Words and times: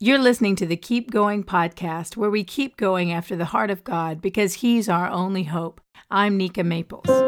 You're 0.00 0.20
listening 0.20 0.54
to 0.56 0.66
the 0.66 0.76
Keep 0.76 1.10
Going 1.10 1.42
podcast, 1.42 2.16
where 2.16 2.30
we 2.30 2.44
keep 2.44 2.76
going 2.76 3.10
after 3.10 3.34
the 3.34 3.46
heart 3.46 3.68
of 3.68 3.82
God 3.82 4.20
because 4.20 4.54
He's 4.54 4.88
our 4.88 5.10
only 5.10 5.42
hope. 5.42 5.80
I'm 6.08 6.36
Nika 6.36 6.62
Maples. 6.62 7.27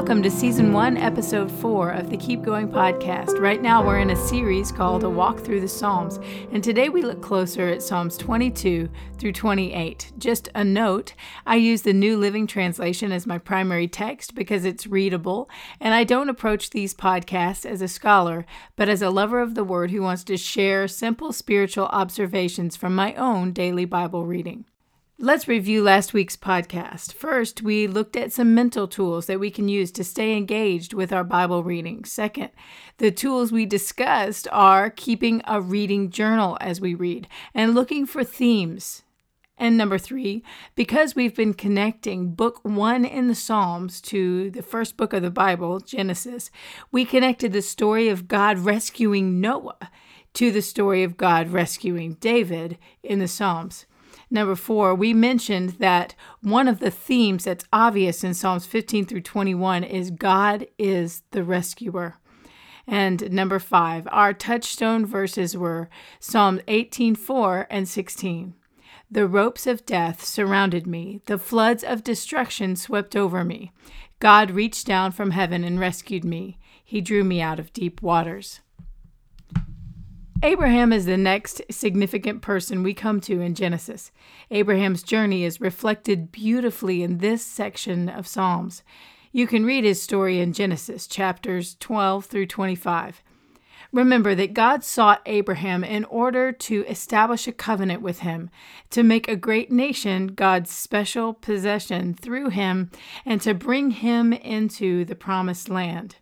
Welcome 0.00 0.22
to 0.22 0.30
Season 0.30 0.72
1, 0.72 0.96
Episode 0.96 1.52
4 1.60 1.90
of 1.90 2.08
the 2.08 2.16
Keep 2.16 2.40
Going 2.40 2.70
podcast. 2.70 3.38
Right 3.38 3.60
now, 3.60 3.86
we're 3.86 3.98
in 3.98 4.08
a 4.08 4.16
series 4.16 4.72
called 4.72 5.04
A 5.04 5.10
Walk 5.10 5.40
Through 5.40 5.60
the 5.60 5.68
Psalms, 5.68 6.18
and 6.52 6.64
today 6.64 6.88
we 6.88 7.02
look 7.02 7.20
closer 7.20 7.68
at 7.68 7.82
Psalms 7.82 8.16
22 8.16 8.88
through 9.18 9.32
28. 9.32 10.12
Just 10.16 10.48
a 10.54 10.64
note 10.64 11.12
I 11.44 11.56
use 11.56 11.82
the 11.82 11.92
New 11.92 12.16
Living 12.16 12.46
Translation 12.46 13.12
as 13.12 13.26
my 13.26 13.36
primary 13.36 13.88
text 13.88 14.34
because 14.34 14.64
it's 14.64 14.86
readable, 14.86 15.50
and 15.80 15.92
I 15.92 16.04
don't 16.04 16.30
approach 16.30 16.70
these 16.70 16.94
podcasts 16.94 17.66
as 17.66 17.82
a 17.82 17.86
scholar, 17.86 18.46
but 18.76 18.88
as 18.88 19.02
a 19.02 19.10
lover 19.10 19.42
of 19.42 19.54
the 19.54 19.64
Word 19.64 19.90
who 19.90 20.00
wants 20.00 20.24
to 20.24 20.38
share 20.38 20.88
simple 20.88 21.30
spiritual 21.30 21.88
observations 21.88 22.74
from 22.74 22.94
my 22.94 23.14
own 23.16 23.52
daily 23.52 23.84
Bible 23.84 24.24
reading. 24.24 24.64
Let's 25.22 25.46
review 25.46 25.82
last 25.82 26.14
week's 26.14 26.38
podcast. 26.38 27.12
First, 27.12 27.60
we 27.60 27.86
looked 27.86 28.16
at 28.16 28.32
some 28.32 28.54
mental 28.54 28.88
tools 28.88 29.26
that 29.26 29.38
we 29.38 29.50
can 29.50 29.68
use 29.68 29.92
to 29.92 30.02
stay 30.02 30.34
engaged 30.34 30.94
with 30.94 31.12
our 31.12 31.24
Bible 31.24 31.62
reading. 31.62 32.06
Second, 32.06 32.48
the 32.96 33.10
tools 33.10 33.52
we 33.52 33.66
discussed 33.66 34.48
are 34.50 34.88
keeping 34.88 35.42
a 35.46 35.60
reading 35.60 36.08
journal 36.08 36.56
as 36.62 36.80
we 36.80 36.94
read 36.94 37.28
and 37.52 37.74
looking 37.74 38.06
for 38.06 38.24
themes. 38.24 39.02
And 39.58 39.76
number 39.76 39.98
three, 39.98 40.42
because 40.74 41.14
we've 41.14 41.36
been 41.36 41.52
connecting 41.52 42.32
book 42.32 42.60
one 42.62 43.04
in 43.04 43.28
the 43.28 43.34
Psalms 43.34 44.00
to 44.00 44.50
the 44.50 44.62
first 44.62 44.96
book 44.96 45.12
of 45.12 45.20
the 45.20 45.30
Bible, 45.30 45.80
Genesis, 45.80 46.50
we 46.90 47.04
connected 47.04 47.52
the 47.52 47.60
story 47.60 48.08
of 48.08 48.26
God 48.26 48.56
rescuing 48.60 49.38
Noah 49.38 49.90
to 50.32 50.50
the 50.50 50.62
story 50.62 51.02
of 51.02 51.18
God 51.18 51.48
rescuing 51.48 52.14
David 52.14 52.78
in 53.02 53.18
the 53.18 53.28
Psalms. 53.28 53.84
Number 54.30 54.54
four, 54.54 54.94
we 54.94 55.12
mentioned 55.12 55.70
that 55.80 56.14
one 56.40 56.68
of 56.68 56.78
the 56.78 56.90
themes 56.90 57.44
that's 57.44 57.64
obvious 57.72 58.22
in 58.22 58.34
Psalms 58.34 58.64
15 58.64 59.06
through 59.06 59.22
21 59.22 59.82
is 59.82 60.12
God 60.12 60.66
is 60.78 61.22
the 61.32 61.42
rescuer. 61.42 62.16
And 62.86 63.32
number 63.32 63.58
five, 63.58 64.06
our 64.10 64.32
touchstone 64.32 65.04
verses 65.04 65.56
were 65.56 65.88
Psalm 66.18 66.60
18:4 66.68 67.66
and 67.70 67.88
16. 67.88 68.54
The 69.10 69.26
ropes 69.26 69.66
of 69.66 69.84
death 69.84 70.24
surrounded 70.24 70.86
me, 70.86 71.20
the 71.26 71.38
floods 71.38 71.82
of 71.82 72.04
destruction 72.04 72.76
swept 72.76 73.16
over 73.16 73.44
me. 73.44 73.72
God 74.20 74.52
reached 74.52 74.86
down 74.86 75.10
from 75.12 75.32
heaven 75.32 75.64
and 75.64 75.80
rescued 75.80 76.24
me. 76.24 76.58
He 76.84 77.00
drew 77.00 77.24
me 77.24 77.40
out 77.40 77.58
of 77.58 77.72
deep 77.72 78.02
waters. 78.02 78.60
Abraham 80.42 80.90
is 80.90 81.04
the 81.04 81.18
next 81.18 81.60
significant 81.70 82.40
person 82.40 82.82
we 82.82 82.94
come 82.94 83.20
to 83.20 83.42
in 83.42 83.54
Genesis. 83.54 84.10
Abraham's 84.50 85.02
journey 85.02 85.44
is 85.44 85.60
reflected 85.60 86.32
beautifully 86.32 87.02
in 87.02 87.18
this 87.18 87.44
section 87.44 88.08
of 88.08 88.26
Psalms. 88.26 88.82
You 89.32 89.46
can 89.46 89.66
read 89.66 89.84
his 89.84 90.00
story 90.00 90.40
in 90.40 90.54
Genesis 90.54 91.06
chapters 91.06 91.76
12 91.78 92.24
through 92.24 92.46
25. 92.46 93.22
Remember 93.92 94.34
that 94.34 94.54
God 94.54 94.82
sought 94.82 95.20
Abraham 95.26 95.84
in 95.84 96.06
order 96.06 96.52
to 96.52 96.86
establish 96.86 97.46
a 97.46 97.52
covenant 97.52 98.00
with 98.00 98.20
him, 98.20 98.48
to 98.88 99.02
make 99.02 99.28
a 99.28 99.36
great 99.36 99.70
nation 99.70 100.28
God's 100.28 100.70
special 100.70 101.34
possession 101.34 102.14
through 102.14 102.48
him, 102.48 102.90
and 103.26 103.42
to 103.42 103.52
bring 103.52 103.90
him 103.90 104.32
into 104.32 105.04
the 105.04 105.14
promised 105.14 105.68
land. 105.68 106.16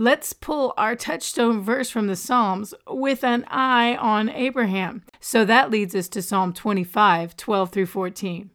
Let's 0.00 0.32
pull 0.32 0.72
our 0.78 0.96
touchstone 0.96 1.60
verse 1.60 1.90
from 1.90 2.06
the 2.06 2.16
Psalms 2.16 2.72
with 2.88 3.22
an 3.22 3.44
eye 3.48 3.96
on 3.96 4.30
Abraham. 4.30 5.02
So 5.20 5.44
that 5.44 5.70
leads 5.70 5.94
us 5.94 6.08
to 6.08 6.22
Psalm 6.22 6.54
25, 6.54 7.36
12 7.36 7.70
through 7.70 7.84
14. 7.84 8.50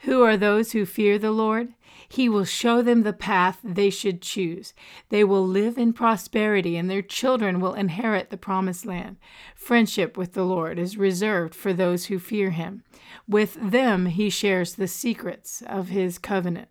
Who 0.00 0.24
are 0.24 0.36
those 0.36 0.72
who 0.72 0.84
fear 0.84 1.20
the 1.20 1.30
Lord? 1.30 1.74
He 2.08 2.28
will 2.28 2.44
show 2.44 2.82
them 2.82 3.04
the 3.04 3.12
path 3.12 3.60
they 3.62 3.90
should 3.90 4.20
choose. 4.22 4.74
They 5.08 5.22
will 5.22 5.46
live 5.46 5.78
in 5.78 5.92
prosperity, 5.92 6.76
and 6.76 6.90
their 6.90 7.00
children 7.00 7.60
will 7.60 7.74
inherit 7.74 8.30
the 8.30 8.36
promised 8.36 8.84
land. 8.84 9.18
Friendship 9.54 10.16
with 10.16 10.32
the 10.32 10.42
Lord 10.42 10.80
is 10.80 10.96
reserved 10.96 11.54
for 11.54 11.72
those 11.72 12.06
who 12.06 12.18
fear 12.18 12.50
him. 12.50 12.82
With 13.28 13.54
them 13.54 14.06
he 14.06 14.30
shares 14.30 14.74
the 14.74 14.88
secrets 14.88 15.62
of 15.64 15.90
his 15.90 16.18
covenant. 16.18 16.70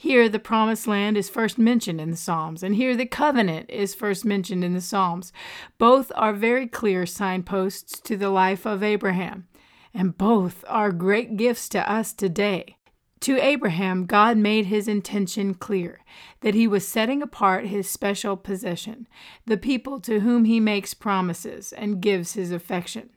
Here, 0.00 0.28
the 0.28 0.38
promised 0.38 0.86
land 0.86 1.16
is 1.16 1.28
first 1.28 1.58
mentioned 1.58 2.00
in 2.00 2.12
the 2.12 2.16
Psalms, 2.16 2.62
and 2.62 2.76
here, 2.76 2.96
the 2.96 3.04
covenant 3.04 3.68
is 3.68 3.96
first 3.96 4.24
mentioned 4.24 4.62
in 4.62 4.72
the 4.72 4.80
Psalms. 4.80 5.32
Both 5.76 6.12
are 6.14 6.32
very 6.32 6.68
clear 6.68 7.04
signposts 7.04 7.98
to 8.02 8.16
the 8.16 8.30
life 8.30 8.64
of 8.64 8.84
Abraham, 8.84 9.48
and 9.92 10.16
both 10.16 10.64
are 10.68 10.92
great 10.92 11.36
gifts 11.36 11.68
to 11.70 11.90
us 11.90 12.12
today. 12.12 12.76
To 13.22 13.44
Abraham, 13.44 14.06
God 14.06 14.36
made 14.36 14.66
his 14.66 14.86
intention 14.86 15.52
clear 15.54 15.98
that 16.42 16.54
he 16.54 16.68
was 16.68 16.86
setting 16.86 17.20
apart 17.20 17.66
his 17.66 17.90
special 17.90 18.36
possession, 18.36 19.08
the 19.46 19.56
people 19.56 19.98
to 20.02 20.20
whom 20.20 20.44
he 20.44 20.60
makes 20.60 20.94
promises 20.94 21.72
and 21.72 22.00
gives 22.00 22.34
his 22.34 22.52
affection. 22.52 23.10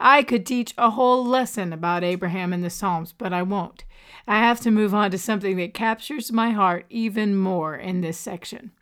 I 0.00 0.22
could 0.22 0.44
teach 0.44 0.74
a 0.76 0.90
whole 0.90 1.24
lesson 1.24 1.72
about 1.72 2.04
Abraham 2.04 2.52
in 2.52 2.62
the 2.62 2.70
Psalms, 2.70 3.12
but 3.12 3.32
I 3.32 3.42
won't. 3.42 3.84
I 4.26 4.38
have 4.38 4.60
to 4.60 4.70
move 4.70 4.94
on 4.94 5.10
to 5.10 5.18
something 5.18 5.56
that 5.56 5.74
captures 5.74 6.32
my 6.32 6.50
heart 6.50 6.86
even 6.88 7.36
more 7.36 7.76
in 7.76 8.00
this 8.00 8.18
section. 8.18 8.72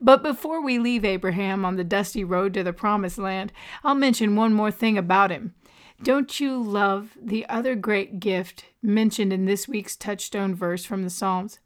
But 0.00 0.22
before 0.22 0.62
we 0.62 0.78
leave 0.78 1.04
Abraham 1.04 1.64
on 1.64 1.76
the 1.76 1.84
dusty 1.84 2.24
road 2.24 2.54
to 2.54 2.62
the 2.62 2.72
promised 2.72 3.18
land, 3.18 3.52
I'll 3.82 3.94
mention 3.94 4.36
one 4.36 4.54
more 4.54 4.70
thing 4.70 4.96
about 4.96 5.30
him. 5.30 5.54
Don't 6.02 6.40
you 6.40 6.60
love 6.60 7.16
the 7.20 7.46
other 7.48 7.74
great 7.74 8.18
gift 8.20 8.66
mentioned 8.82 9.32
in 9.32 9.44
this 9.44 9.68
week's 9.68 9.96
touchstone 9.96 10.54
verse 10.54 10.84
from 10.84 11.02
the 11.02 11.10
Psalms? 11.10 11.58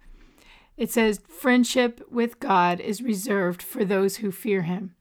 It 0.77 0.91
says, 0.91 1.21
Friendship 1.28 2.03
with 2.11 2.39
God 2.39 2.81
is 2.81 3.03
reserved 3.03 3.63
for 3.63 3.84
those 3.84 4.17
who 4.17 4.31
fear 4.31 4.63
him. 4.63 4.96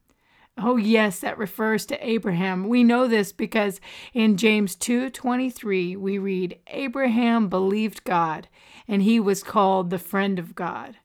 Oh 0.57 0.77
yes, 0.77 1.19
that 1.19 1.37
refers 1.37 1.85
to 1.87 2.07
Abraham. 2.07 2.69
We 2.69 2.83
know 2.83 3.07
this 3.07 3.33
because 3.33 3.81
in 4.13 4.37
James 4.37 4.75
2:23 4.75 5.97
we 5.97 6.17
read 6.17 6.59
Abraham 6.67 7.49
believed 7.49 8.05
God 8.05 8.47
and 8.87 9.01
he 9.01 9.19
was 9.19 9.43
called 9.43 9.89
the 9.89 9.99
friend 9.99 10.39
of 10.39 10.55
God. 10.55 10.97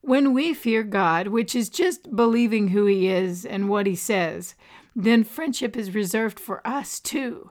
When 0.00 0.32
we 0.32 0.52
fear 0.52 0.82
God, 0.82 1.28
which 1.28 1.54
is 1.54 1.68
just 1.68 2.14
believing 2.14 2.68
who 2.68 2.86
he 2.86 3.08
is 3.08 3.44
and 3.44 3.68
what 3.68 3.86
he 3.86 3.94
says, 3.94 4.54
then 4.94 5.24
friendship 5.24 5.76
is 5.76 5.94
reserved 5.94 6.40
for 6.40 6.66
us 6.66 6.98
too. 6.98 7.50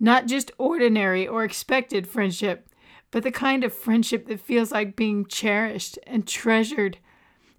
Not 0.00 0.26
just 0.26 0.52
ordinary 0.58 1.26
or 1.26 1.44
expected 1.44 2.06
friendship, 2.06 2.68
but 3.10 3.22
the 3.22 3.30
kind 3.30 3.64
of 3.64 3.72
friendship 3.72 4.26
that 4.26 4.40
feels 4.40 4.72
like 4.72 4.96
being 4.96 5.26
cherished 5.26 5.98
and 6.06 6.26
treasured. 6.26 6.98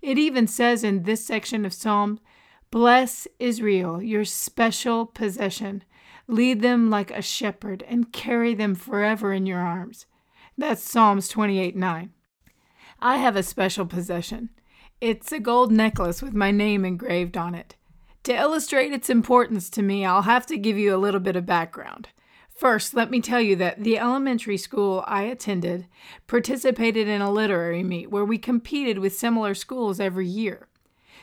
It 0.02 0.18
even 0.18 0.48
says 0.48 0.84
in 0.84 1.04
this 1.04 1.26
section 1.26 1.66
of 1.66 1.74
Psalm 1.74 2.20
Bless 2.72 3.28
Israel, 3.40 4.02
your 4.02 4.26
special 4.26 5.06
possession. 5.06 5.84
Lead 6.28 6.62
them 6.62 6.90
like 6.90 7.12
a 7.12 7.22
shepherd 7.22 7.84
and 7.88 8.12
carry 8.12 8.54
them 8.54 8.76
forever 8.76 9.32
in 9.32 9.46
your 9.46 9.60
arms. 9.60 10.06
That's 10.58 10.82
Psalms 10.82 11.28
28 11.28 11.76
9. 11.76 12.12
I 13.00 13.18
have 13.18 13.36
a 13.36 13.44
special 13.44 13.86
possession. 13.86 14.50
It's 15.00 15.32
a 15.32 15.40
gold 15.40 15.72
necklace 15.72 16.22
with 16.22 16.34
my 16.34 16.52
name 16.52 16.86
engraved 16.86 17.38
on 17.38 17.54
it. 17.54 17.76
To 18.24 18.34
illustrate 18.34 18.92
its 18.92 19.10
importance 19.10 19.70
to 19.72 19.84
me, 19.84 20.04
I'll 20.04 20.24
have 20.24 20.48
to 20.48 20.58
give 20.58 20.78
you 20.78 20.96
a 20.96 20.98
little 20.98 21.20
bit 21.20 21.36
of 21.36 21.46
background. 21.46 22.10
First, 22.56 22.94
let 22.94 23.12
me 23.12 23.20
tell 23.22 23.42
you 23.42 23.56
that 23.58 23.84
the 23.84 24.00
elementary 24.00 24.58
school 24.58 25.04
I 25.06 25.24
attended 25.24 25.88
participated 26.26 27.08
in 27.08 27.22
a 27.22 27.32
literary 27.32 27.84
meet 27.84 28.10
where 28.10 28.26
we 28.26 28.38
competed 28.38 28.98
with 28.98 29.16
similar 29.16 29.54
schools 29.54 30.00
every 30.00 30.28
year 30.28 30.68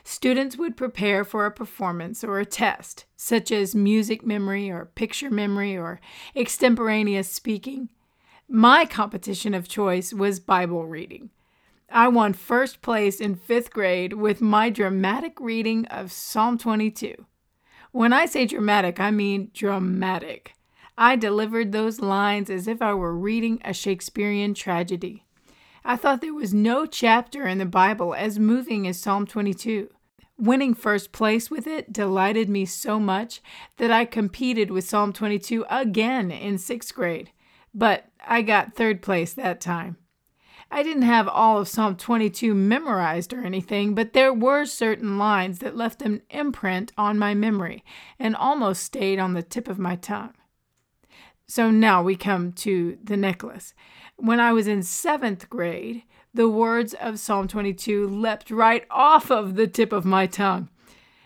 students 0.04 0.56
would 0.56 0.77
prepare 0.77 1.24
for 1.24 1.47
a 1.47 1.50
performance 1.50 2.24
or 2.24 2.38
a 2.38 2.47
test, 2.47 3.04
such 3.16 3.50
as 3.50 3.74
music 3.74 4.24
memory 4.24 4.71
or 4.71 4.86
picture 4.86 5.30
memory 5.30 5.77
or 5.77 6.00
extemporaneous 6.34 7.30
speaking. 7.30 7.88
My 8.48 8.84
competition 8.84 9.54
of 9.54 9.68
choice 9.68 10.12
was 10.12 10.41
Bible 10.41 10.86
reading. 10.86 11.30
I 11.91 12.09
won 12.09 12.32
first 12.32 12.80
place 12.80 13.21
in 13.21 13.34
fifth 13.34 13.71
grade 13.71 14.15
with 14.15 14.41
my 14.41 14.71
dramatic 14.71 15.38
reading 15.41 15.86
of 15.86 16.10
Psalm 16.10 16.59
22. 16.59 17.27
When 17.92 18.12
I 18.12 18.24
say 18.24 18.47
dramatic, 18.47 18.98
I 18.98 19.10
mean 19.10 19.50
dramatic. 19.53 20.54
I 20.97 21.16
delivered 21.16 21.72
those 21.72 22.00
lines 22.00 22.48
as 22.48 22.66
if 22.66 22.80
I 22.80 22.94
were 22.94 23.15
reading 23.15 23.60
a 23.65 23.74
Shakespearean 23.74 24.54
tragedy. 24.54 25.24
I 25.84 25.96
thought 25.96 26.20
there 26.20 26.34
was 26.34 26.54
no 26.54 26.86
chapter 26.86 27.46
in 27.46 27.58
the 27.58 27.66
Bible 27.66 28.14
as 28.14 28.38
moving 28.38 28.86
as 28.86 29.00
Psalm 29.00 29.26
22. 29.26 29.88
Winning 30.38 30.74
first 30.74 31.10
place 31.10 31.50
with 31.50 31.66
it 31.66 31.92
delighted 31.92 32.48
me 32.48 32.64
so 32.64 33.00
much 33.00 33.40
that 33.78 33.90
I 33.90 34.04
competed 34.04 34.70
with 34.70 34.88
Psalm 34.88 35.12
22 35.12 35.64
again 35.68 36.30
in 36.30 36.58
sixth 36.58 36.94
grade, 36.94 37.30
but 37.74 38.06
I 38.24 38.42
got 38.42 38.74
third 38.74 39.02
place 39.02 39.34
that 39.34 39.60
time. 39.60 39.96
I 40.70 40.84
didn't 40.84 41.02
have 41.02 41.28
all 41.28 41.58
of 41.58 41.68
Psalm 41.68 41.96
22 41.96 42.54
memorized 42.54 43.32
or 43.32 43.44
anything, 43.44 43.94
but 43.94 44.12
there 44.12 44.32
were 44.32 44.64
certain 44.64 45.18
lines 45.18 45.58
that 45.58 45.76
left 45.76 46.00
an 46.00 46.22
imprint 46.30 46.92
on 46.96 47.18
my 47.18 47.34
memory 47.34 47.84
and 48.18 48.34
almost 48.34 48.82
stayed 48.84 49.18
on 49.18 49.34
the 49.34 49.42
tip 49.42 49.68
of 49.68 49.78
my 49.78 49.96
tongue. 49.96 50.34
So 51.46 51.70
now 51.70 52.02
we 52.02 52.16
come 52.16 52.52
to 52.52 52.96
the 53.04 53.16
necklace. 53.16 53.74
When 54.22 54.39
I 54.39 54.53
was 54.53 54.69
in 54.69 54.84
seventh 54.84 55.51
grade, 55.51 56.04
the 56.33 56.48
words 56.48 56.95
of 56.95 57.19
Psalm 57.19 57.48
22 57.48 58.07
leapt 58.07 58.53
right 58.53 58.86
off 58.89 59.33
of 59.33 59.57
the 59.57 59.66
tip 59.66 59.92
of 59.92 60.04
my 60.04 60.28
tongue. 60.28 60.69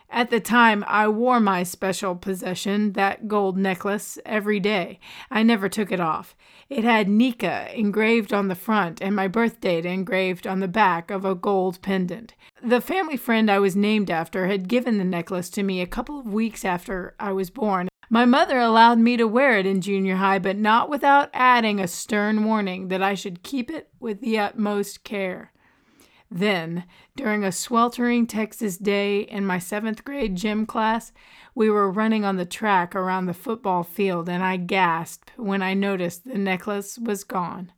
At 0.08 0.30
the 0.30 0.40
time, 0.40 0.82
I 0.88 1.06
wore 1.08 1.38
my 1.38 1.62
special 1.62 2.14
possession, 2.16 2.94
that 2.94 3.28
gold 3.28 3.58
necklace, 3.58 4.18
every 4.24 4.60
day. 4.60 4.98
I 5.30 5.42
never 5.42 5.68
took 5.68 5.92
it 5.92 6.00
off. 6.00 6.34
It 6.70 6.84
had 6.84 7.06
Nika 7.06 7.68
engraved 7.78 8.32
on 8.32 8.48
the 8.48 8.54
front 8.54 9.02
and 9.02 9.14
my 9.14 9.28
birth 9.28 9.60
date 9.60 9.84
engraved 9.84 10.46
on 10.46 10.60
the 10.60 10.66
back 10.66 11.10
of 11.10 11.26
a 11.26 11.34
gold 11.34 11.82
pendant. 11.82 12.32
The 12.62 12.80
family 12.80 13.18
friend 13.18 13.50
I 13.50 13.58
was 13.58 13.76
named 13.76 14.10
after 14.10 14.46
had 14.46 14.68
given 14.68 14.96
the 14.96 15.04
necklace 15.04 15.50
to 15.50 15.62
me 15.62 15.82
a 15.82 15.86
couple 15.86 16.18
of 16.18 16.32
weeks 16.32 16.64
after 16.64 17.14
I 17.20 17.32
was 17.32 17.50
born. 17.50 17.88
My 18.08 18.24
mother 18.24 18.58
allowed 18.58 18.98
me 18.98 19.16
to 19.16 19.26
wear 19.26 19.58
it 19.58 19.66
in 19.66 19.80
junior 19.80 20.16
high, 20.16 20.38
but 20.38 20.56
not 20.56 20.88
without 20.88 21.28
adding 21.32 21.80
a 21.80 21.88
stern 21.88 22.44
warning 22.44 22.88
that 22.88 23.02
I 23.02 23.14
should 23.14 23.42
keep 23.42 23.70
it 23.70 23.88
with 23.98 24.20
the 24.20 24.38
utmost 24.38 25.02
care. 25.02 25.52
Then, 26.30 26.84
during 27.16 27.44
a 27.44 27.52
sweltering 27.52 28.26
Texas 28.26 28.78
day 28.78 29.20
in 29.20 29.46
my 29.46 29.58
seventh 29.58 30.04
grade 30.04 30.36
gym 30.36 30.66
class, 30.66 31.12
we 31.54 31.70
were 31.70 31.90
running 31.90 32.24
on 32.24 32.36
the 32.36 32.44
track 32.44 32.94
around 32.94 33.26
the 33.26 33.34
football 33.34 33.82
field, 33.82 34.28
and 34.28 34.42
I 34.42 34.56
gasped 34.56 35.32
when 35.36 35.62
I 35.62 35.74
noticed 35.74 36.24
the 36.24 36.38
necklace 36.38 36.98
was 36.98 37.24
gone. 37.24 37.72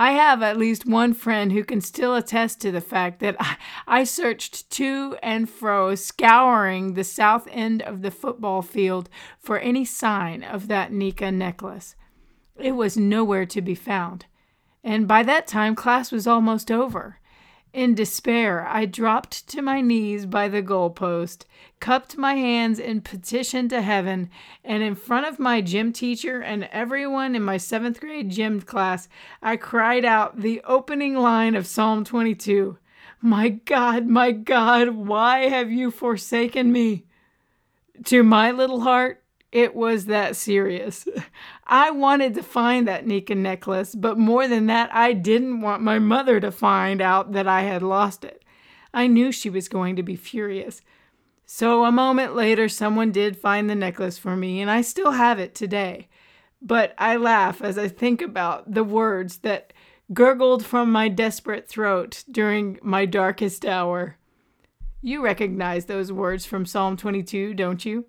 I 0.00 0.12
have 0.12 0.44
at 0.44 0.56
least 0.56 0.86
one 0.86 1.12
friend 1.12 1.50
who 1.50 1.64
can 1.64 1.80
still 1.80 2.14
attest 2.14 2.60
to 2.60 2.70
the 2.70 2.80
fact 2.80 3.18
that 3.18 3.34
I, 3.88 4.04
searched 4.04 4.70
to 4.70 5.16
and 5.24 5.50
fro, 5.50 5.96
scouring 5.96 6.94
the 6.94 7.02
south 7.02 7.48
end 7.50 7.82
of 7.82 8.02
the 8.02 8.12
football 8.12 8.62
field 8.62 9.08
for 9.40 9.58
any 9.58 9.84
sign 9.84 10.44
of 10.44 10.68
that 10.68 10.92
Nika 10.92 11.32
necklace. 11.32 11.96
It 12.56 12.76
was 12.76 12.96
nowhere 12.96 13.44
to 13.46 13.60
be 13.60 13.74
found, 13.74 14.26
and 14.84 15.08
by 15.08 15.24
that 15.24 15.48
time 15.48 15.74
class 15.74 16.12
was 16.12 16.28
almost 16.28 16.70
over. 16.70 17.18
In 17.72 17.94
despair, 17.94 18.66
I 18.66 18.86
dropped 18.86 19.46
to 19.48 19.60
my 19.60 19.82
knees 19.82 20.24
by 20.24 20.48
the 20.48 20.62
goalpost, 20.62 21.44
cupped 21.80 22.16
my 22.16 22.34
hands 22.34 22.78
in 22.78 23.02
petition 23.02 23.68
to 23.68 23.82
heaven, 23.82 24.30
and 24.64 24.82
in 24.82 24.94
front 24.94 25.26
of 25.26 25.38
my 25.38 25.60
gym 25.60 25.92
teacher 25.92 26.40
and 26.40 26.64
everyone 26.72 27.36
in 27.36 27.42
my 27.42 27.58
seventh 27.58 28.00
grade 28.00 28.30
gym 28.30 28.62
class, 28.62 29.08
I 29.42 29.56
cried 29.56 30.04
out 30.04 30.40
the 30.40 30.62
opening 30.64 31.14
line 31.16 31.54
of 31.54 31.66
Psalm 31.66 32.04
22 32.04 32.78
My 33.20 33.50
God, 33.50 34.06
my 34.06 34.32
God, 34.32 34.90
why 34.90 35.48
have 35.48 35.70
you 35.70 35.90
forsaken 35.90 36.72
me? 36.72 37.04
To 38.04 38.22
my 38.22 38.50
little 38.50 38.80
heart, 38.80 39.22
it 39.50 39.74
was 39.74 40.06
that 40.06 40.36
serious. 40.36 41.06
I 41.66 41.90
wanted 41.90 42.34
to 42.34 42.42
find 42.42 42.86
that 42.86 43.06
Nika 43.06 43.34
necklace, 43.34 43.94
but 43.94 44.18
more 44.18 44.46
than 44.46 44.66
that, 44.66 44.94
I 44.94 45.12
didn't 45.12 45.60
want 45.60 45.82
my 45.82 45.98
mother 45.98 46.40
to 46.40 46.50
find 46.50 47.00
out 47.00 47.32
that 47.32 47.48
I 47.48 47.62
had 47.62 47.82
lost 47.82 48.24
it. 48.24 48.44
I 48.92 49.06
knew 49.06 49.32
she 49.32 49.50
was 49.50 49.68
going 49.68 49.96
to 49.96 50.02
be 50.02 50.16
furious. 50.16 50.82
So 51.46 51.84
a 51.84 51.92
moment 51.92 52.34
later, 52.34 52.68
someone 52.68 53.10
did 53.10 53.38
find 53.38 53.68
the 53.68 53.74
necklace 53.74 54.18
for 54.18 54.36
me, 54.36 54.60
and 54.60 54.70
I 54.70 54.82
still 54.82 55.12
have 55.12 55.38
it 55.38 55.54
today. 55.54 56.08
But 56.60 56.94
I 56.98 57.16
laugh 57.16 57.62
as 57.62 57.78
I 57.78 57.88
think 57.88 58.20
about 58.20 58.74
the 58.74 58.84
words 58.84 59.38
that 59.38 59.72
gurgled 60.12 60.64
from 60.64 60.90
my 60.90 61.08
desperate 61.08 61.68
throat 61.68 62.24
during 62.30 62.78
my 62.82 63.06
darkest 63.06 63.64
hour. 63.64 64.16
You 65.00 65.22
recognize 65.22 65.86
those 65.86 66.10
words 66.12 66.44
from 66.44 66.66
Psalm 66.66 66.96
22, 66.96 67.54
don't 67.54 67.84
you? 67.84 68.06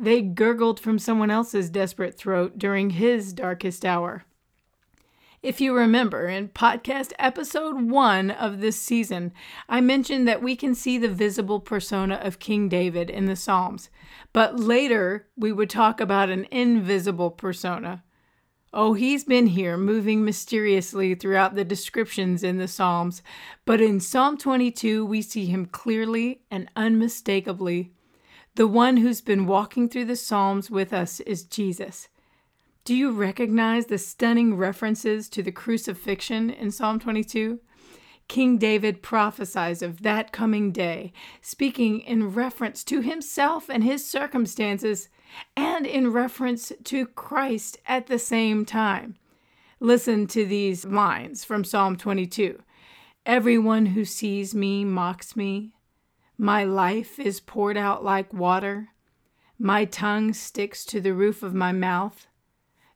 They 0.00 0.22
gurgled 0.22 0.78
from 0.78 1.00
someone 1.00 1.28
else's 1.28 1.70
desperate 1.70 2.16
throat 2.16 2.56
during 2.56 2.90
his 2.90 3.32
darkest 3.32 3.84
hour. 3.84 4.24
If 5.42 5.60
you 5.60 5.74
remember, 5.74 6.28
in 6.28 6.50
podcast 6.50 7.12
episode 7.18 7.90
one 7.90 8.30
of 8.30 8.60
this 8.60 8.80
season, 8.80 9.32
I 9.68 9.80
mentioned 9.80 10.28
that 10.28 10.40
we 10.40 10.54
can 10.54 10.76
see 10.76 10.98
the 10.98 11.08
visible 11.08 11.58
persona 11.58 12.14
of 12.22 12.38
King 12.38 12.68
David 12.68 13.10
in 13.10 13.26
the 13.26 13.34
Psalms, 13.34 13.90
but 14.32 14.60
later 14.60 15.26
we 15.36 15.50
would 15.50 15.68
talk 15.68 16.00
about 16.00 16.30
an 16.30 16.46
invisible 16.52 17.32
persona. 17.32 18.04
Oh, 18.72 18.92
he's 18.92 19.24
been 19.24 19.48
here, 19.48 19.76
moving 19.76 20.24
mysteriously 20.24 21.16
throughout 21.16 21.56
the 21.56 21.64
descriptions 21.64 22.44
in 22.44 22.58
the 22.58 22.68
Psalms, 22.68 23.20
but 23.64 23.80
in 23.80 23.98
Psalm 23.98 24.38
22 24.38 25.04
we 25.04 25.22
see 25.22 25.46
him 25.46 25.66
clearly 25.66 26.42
and 26.52 26.70
unmistakably. 26.76 27.94
The 28.58 28.66
one 28.66 28.96
who's 28.96 29.20
been 29.20 29.46
walking 29.46 29.88
through 29.88 30.06
the 30.06 30.16
Psalms 30.16 30.68
with 30.68 30.92
us 30.92 31.20
is 31.20 31.44
Jesus. 31.44 32.08
Do 32.84 32.92
you 32.92 33.12
recognize 33.12 33.86
the 33.86 33.98
stunning 33.98 34.56
references 34.56 35.28
to 35.28 35.44
the 35.44 35.52
crucifixion 35.52 36.50
in 36.50 36.72
Psalm 36.72 36.98
22? 36.98 37.60
King 38.26 38.58
David 38.58 39.00
prophesies 39.00 39.80
of 39.80 40.02
that 40.02 40.32
coming 40.32 40.72
day, 40.72 41.12
speaking 41.40 42.00
in 42.00 42.34
reference 42.34 42.82
to 42.82 43.00
himself 43.00 43.70
and 43.70 43.84
his 43.84 44.04
circumstances, 44.04 45.08
and 45.56 45.86
in 45.86 46.12
reference 46.12 46.72
to 46.82 47.06
Christ 47.06 47.78
at 47.86 48.08
the 48.08 48.18
same 48.18 48.64
time. 48.64 49.14
Listen 49.78 50.26
to 50.26 50.44
these 50.44 50.84
lines 50.84 51.44
from 51.44 51.62
Psalm 51.62 51.94
22 51.94 52.60
Everyone 53.24 53.86
who 53.86 54.04
sees 54.04 54.52
me 54.52 54.84
mocks 54.84 55.36
me. 55.36 55.74
My 56.40 56.62
life 56.62 57.18
is 57.18 57.40
poured 57.40 57.76
out 57.76 58.04
like 58.04 58.32
water. 58.32 58.90
My 59.58 59.84
tongue 59.84 60.32
sticks 60.32 60.84
to 60.84 61.00
the 61.00 61.12
roof 61.12 61.42
of 61.42 61.52
my 61.52 61.72
mouth. 61.72 62.28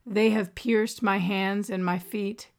They 0.07 0.31
have 0.31 0.55
pierced 0.55 1.03
my 1.03 1.19
hands 1.19 1.69
and 1.69 1.85
my 1.85 1.99
feet. 1.99 2.51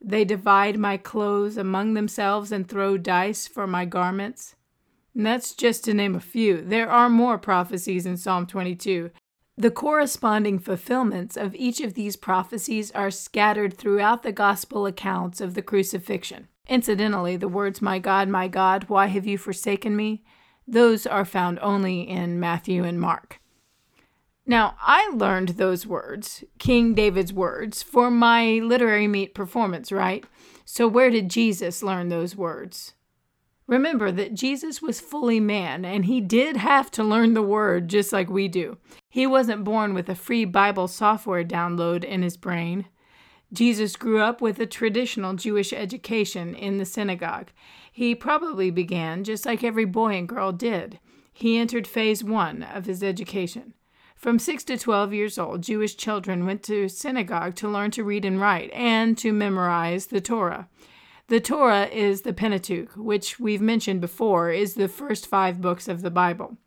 They 0.00 0.24
divide 0.24 0.78
my 0.78 0.96
clothes 0.96 1.58
among 1.58 1.92
themselves 1.92 2.50
and 2.50 2.66
throw 2.66 2.96
dice 2.96 3.46
for 3.46 3.66
my 3.66 3.84
garments. 3.84 4.56
And 5.14 5.26
that's 5.26 5.54
just 5.54 5.84
to 5.84 5.92
name 5.92 6.14
a 6.14 6.20
few. 6.20 6.62
There 6.62 6.90
are 6.90 7.10
more 7.10 7.36
prophecies 7.36 8.06
in 8.06 8.16
Psalm 8.16 8.46
22. 8.46 9.10
The 9.58 9.70
corresponding 9.70 10.58
fulfillments 10.58 11.36
of 11.36 11.54
each 11.54 11.80
of 11.80 11.92
these 11.92 12.16
prophecies 12.16 12.90
are 12.92 13.10
scattered 13.10 13.76
throughout 13.76 14.22
the 14.22 14.32
gospel 14.32 14.86
accounts 14.86 15.42
of 15.42 15.52
the 15.52 15.62
crucifixion. 15.62 16.48
Incidentally, 16.68 17.36
the 17.36 17.48
words, 17.48 17.80
My 17.80 17.98
God, 17.98 18.28
my 18.28 18.48
God, 18.48 18.84
why 18.88 19.06
have 19.06 19.26
you 19.26 19.38
forsaken 19.38 19.96
me? 19.96 20.24
Those 20.66 21.06
are 21.06 21.24
found 21.24 21.58
only 21.60 22.02
in 22.02 22.40
Matthew 22.40 22.82
and 22.82 23.00
Mark. 23.00 23.40
Now, 24.48 24.76
I 24.80 25.10
learned 25.12 25.50
those 25.50 25.86
words, 25.86 26.44
King 26.58 26.94
David's 26.94 27.32
words, 27.32 27.82
for 27.82 28.10
my 28.10 28.60
literary 28.62 29.08
meet 29.08 29.34
performance, 29.34 29.90
right? 29.90 30.24
So, 30.64 30.86
where 30.86 31.10
did 31.10 31.30
Jesus 31.30 31.82
learn 31.82 32.08
those 32.08 32.36
words? 32.36 32.94
Remember 33.66 34.12
that 34.12 34.34
Jesus 34.34 34.80
was 34.80 35.00
fully 35.00 35.40
man, 35.40 35.84
and 35.84 36.04
he 36.04 36.20
did 36.20 36.56
have 36.56 36.90
to 36.92 37.02
learn 37.02 37.34
the 37.34 37.42
word 37.42 37.88
just 37.88 38.12
like 38.12 38.30
we 38.30 38.46
do. 38.46 38.78
He 39.08 39.26
wasn't 39.26 39.64
born 39.64 39.94
with 39.94 40.08
a 40.08 40.14
free 40.14 40.44
Bible 40.44 40.86
software 40.86 41.44
download 41.44 42.04
in 42.04 42.22
his 42.22 42.36
brain. 42.36 42.86
Jesus 43.56 43.96
grew 43.96 44.20
up 44.20 44.42
with 44.42 44.60
a 44.60 44.66
traditional 44.66 45.32
Jewish 45.32 45.72
education 45.72 46.54
in 46.54 46.76
the 46.76 46.84
synagogue. 46.84 47.48
He 47.90 48.14
probably 48.14 48.70
began 48.70 49.24
just 49.24 49.46
like 49.46 49.64
every 49.64 49.86
boy 49.86 50.14
and 50.14 50.28
girl 50.28 50.52
did. 50.52 51.00
He 51.32 51.56
entered 51.56 51.86
phase 51.86 52.22
one 52.22 52.62
of 52.62 52.84
his 52.84 53.02
education. 53.02 53.72
From 54.14 54.38
6 54.38 54.62
to 54.64 54.76
12 54.76 55.14
years 55.14 55.38
old, 55.38 55.62
Jewish 55.62 55.96
children 55.96 56.44
went 56.44 56.62
to 56.64 56.90
synagogue 56.90 57.54
to 57.54 57.68
learn 57.68 57.92
to 57.92 58.04
read 58.04 58.26
and 58.26 58.38
write 58.38 58.70
and 58.74 59.16
to 59.16 59.32
memorize 59.32 60.08
the 60.08 60.20
Torah. 60.20 60.68
The 61.28 61.40
Torah 61.40 61.86
is 61.86 62.22
the 62.22 62.34
Pentateuch, 62.34 62.90
which 62.94 63.40
we've 63.40 63.62
mentioned 63.62 64.02
before 64.02 64.50
is 64.50 64.74
the 64.74 64.86
first 64.86 65.26
five 65.26 65.62
books 65.62 65.88
of 65.88 66.02
the 66.02 66.10
Bible. 66.10 66.58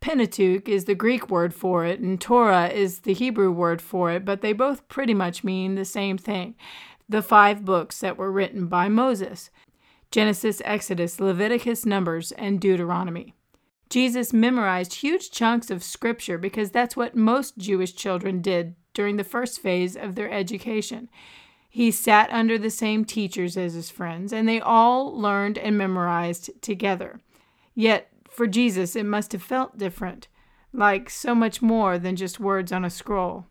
Pentateuch 0.00 0.68
is 0.68 0.84
the 0.84 0.94
Greek 0.94 1.28
word 1.28 1.52
for 1.52 1.84
it, 1.84 2.00
and 2.00 2.20
Torah 2.20 2.68
is 2.68 3.00
the 3.00 3.12
Hebrew 3.12 3.50
word 3.50 3.82
for 3.82 4.10
it, 4.10 4.24
but 4.24 4.40
they 4.40 4.52
both 4.52 4.86
pretty 4.88 5.14
much 5.14 5.44
mean 5.44 5.74
the 5.74 5.84
same 5.84 6.18
thing 6.18 6.54
the 7.08 7.22
five 7.22 7.64
books 7.64 8.00
that 8.00 8.18
were 8.18 8.30
written 8.30 8.66
by 8.66 8.88
Moses 8.88 9.50
Genesis, 10.10 10.62
Exodus, 10.64 11.20
Leviticus, 11.20 11.84
Numbers, 11.84 12.32
and 12.32 12.60
Deuteronomy. 12.60 13.34
Jesus 13.90 14.32
memorized 14.32 14.94
huge 14.94 15.30
chunks 15.30 15.70
of 15.70 15.82
scripture 15.82 16.38
because 16.38 16.70
that's 16.70 16.96
what 16.96 17.14
most 17.14 17.58
Jewish 17.58 17.94
children 17.94 18.40
did 18.40 18.74
during 18.94 19.16
the 19.16 19.24
first 19.24 19.60
phase 19.60 19.96
of 19.96 20.14
their 20.14 20.30
education. 20.30 21.08
He 21.68 21.90
sat 21.90 22.30
under 22.32 22.58
the 22.58 22.70
same 22.70 23.04
teachers 23.04 23.56
as 23.56 23.74
his 23.74 23.90
friends, 23.90 24.32
and 24.32 24.48
they 24.48 24.60
all 24.60 25.16
learned 25.16 25.58
and 25.58 25.76
memorized 25.76 26.50
together. 26.62 27.20
Yet 27.74 28.10
for 28.30 28.46
Jesus, 28.46 28.94
it 28.94 29.06
must 29.06 29.32
have 29.32 29.42
felt 29.42 29.78
different, 29.78 30.28
like 30.72 31.10
so 31.10 31.34
much 31.34 31.62
more 31.62 31.98
than 31.98 32.16
just 32.16 32.40
words 32.40 32.72
on 32.72 32.84
a 32.84 32.90
scroll. 32.90 33.46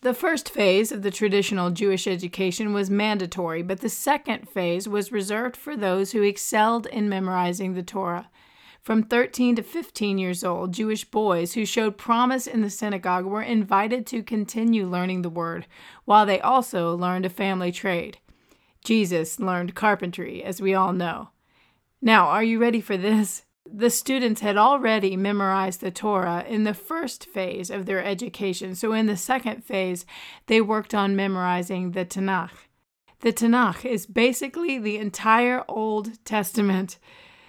The 0.00 0.14
first 0.14 0.48
phase 0.48 0.92
of 0.92 1.02
the 1.02 1.10
traditional 1.10 1.70
Jewish 1.70 2.06
education 2.06 2.72
was 2.72 2.88
mandatory, 2.88 3.62
but 3.62 3.80
the 3.80 3.88
second 3.88 4.48
phase 4.48 4.88
was 4.88 5.10
reserved 5.10 5.56
for 5.56 5.76
those 5.76 6.12
who 6.12 6.22
excelled 6.22 6.86
in 6.86 7.08
memorizing 7.08 7.74
the 7.74 7.82
Torah. 7.82 8.28
From 8.80 9.02
13 9.02 9.56
to 9.56 9.62
15 9.62 10.18
years 10.18 10.44
old, 10.44 10.72
Jewish 10.72 11.04
boys 11.04 11.54
who 11.54 11.66
showed 11.66 11.98
promise 11.98 12.46
in 12.46 12.62
the 12.62 12.70
synagogue 12.70 13.24
were 13.24 13.42
invited 13.42 14.06
to 14.06 14.22
continue 14.22 14.86
learning 14.86 15.22
the 15.22 15.28
word, 15.28 15.66
while 16.04 16.24
they 16.24 16.40
also 16.40 16.94
learned 16.94 17.26
a 17.26 17.30
family 17.30 17.72
trade. 17.72 18.18
Jesus 18.84 19.40
learned 19.40 19.74
carpentry, 19.74 20.44
as 20.44 20.62
we 20.62 20.74
all 20.74 20.92
know. 20.92 21.30
Now, 22.00 22.28
are 22.28 22.44
you 22.44 22.60
ready 22.60 22.80
for 22.80 22.96
this? 22.96 23.44
The 23.70 23.90
students 23.90 24.40
had 24.40 24.56
already 24.56 25.16
memorized 25.16 25.80
the 25.80 25.90
Torah 25.90 26.44
in 26.48 26.64
the 26.64 26.74
first 26.74 27.26
phase 27.26 27.70
of 27.70 27.86
their 27.86 28.02
education, 28.02 28.74
so 28.74 28.92
in 28.92 29.06
the 29.06 29.16
second 29.16 29.64
phase, 29.64 30.06
they 30.46 30.60
worked 30.60 30.94
on 30.94 31.16
memorizing 31.16 31.90
the 31.90 32.04
Tanakh. 32.04 32.68
The 33.20 33.32
Tanakh 33.32 33.84
is 33.84 34.06
basically 34.06 34.78
the 34.78 34.96
entire 34.96 35.64
Old 35.68 36.24
Testament. 36.24 36.98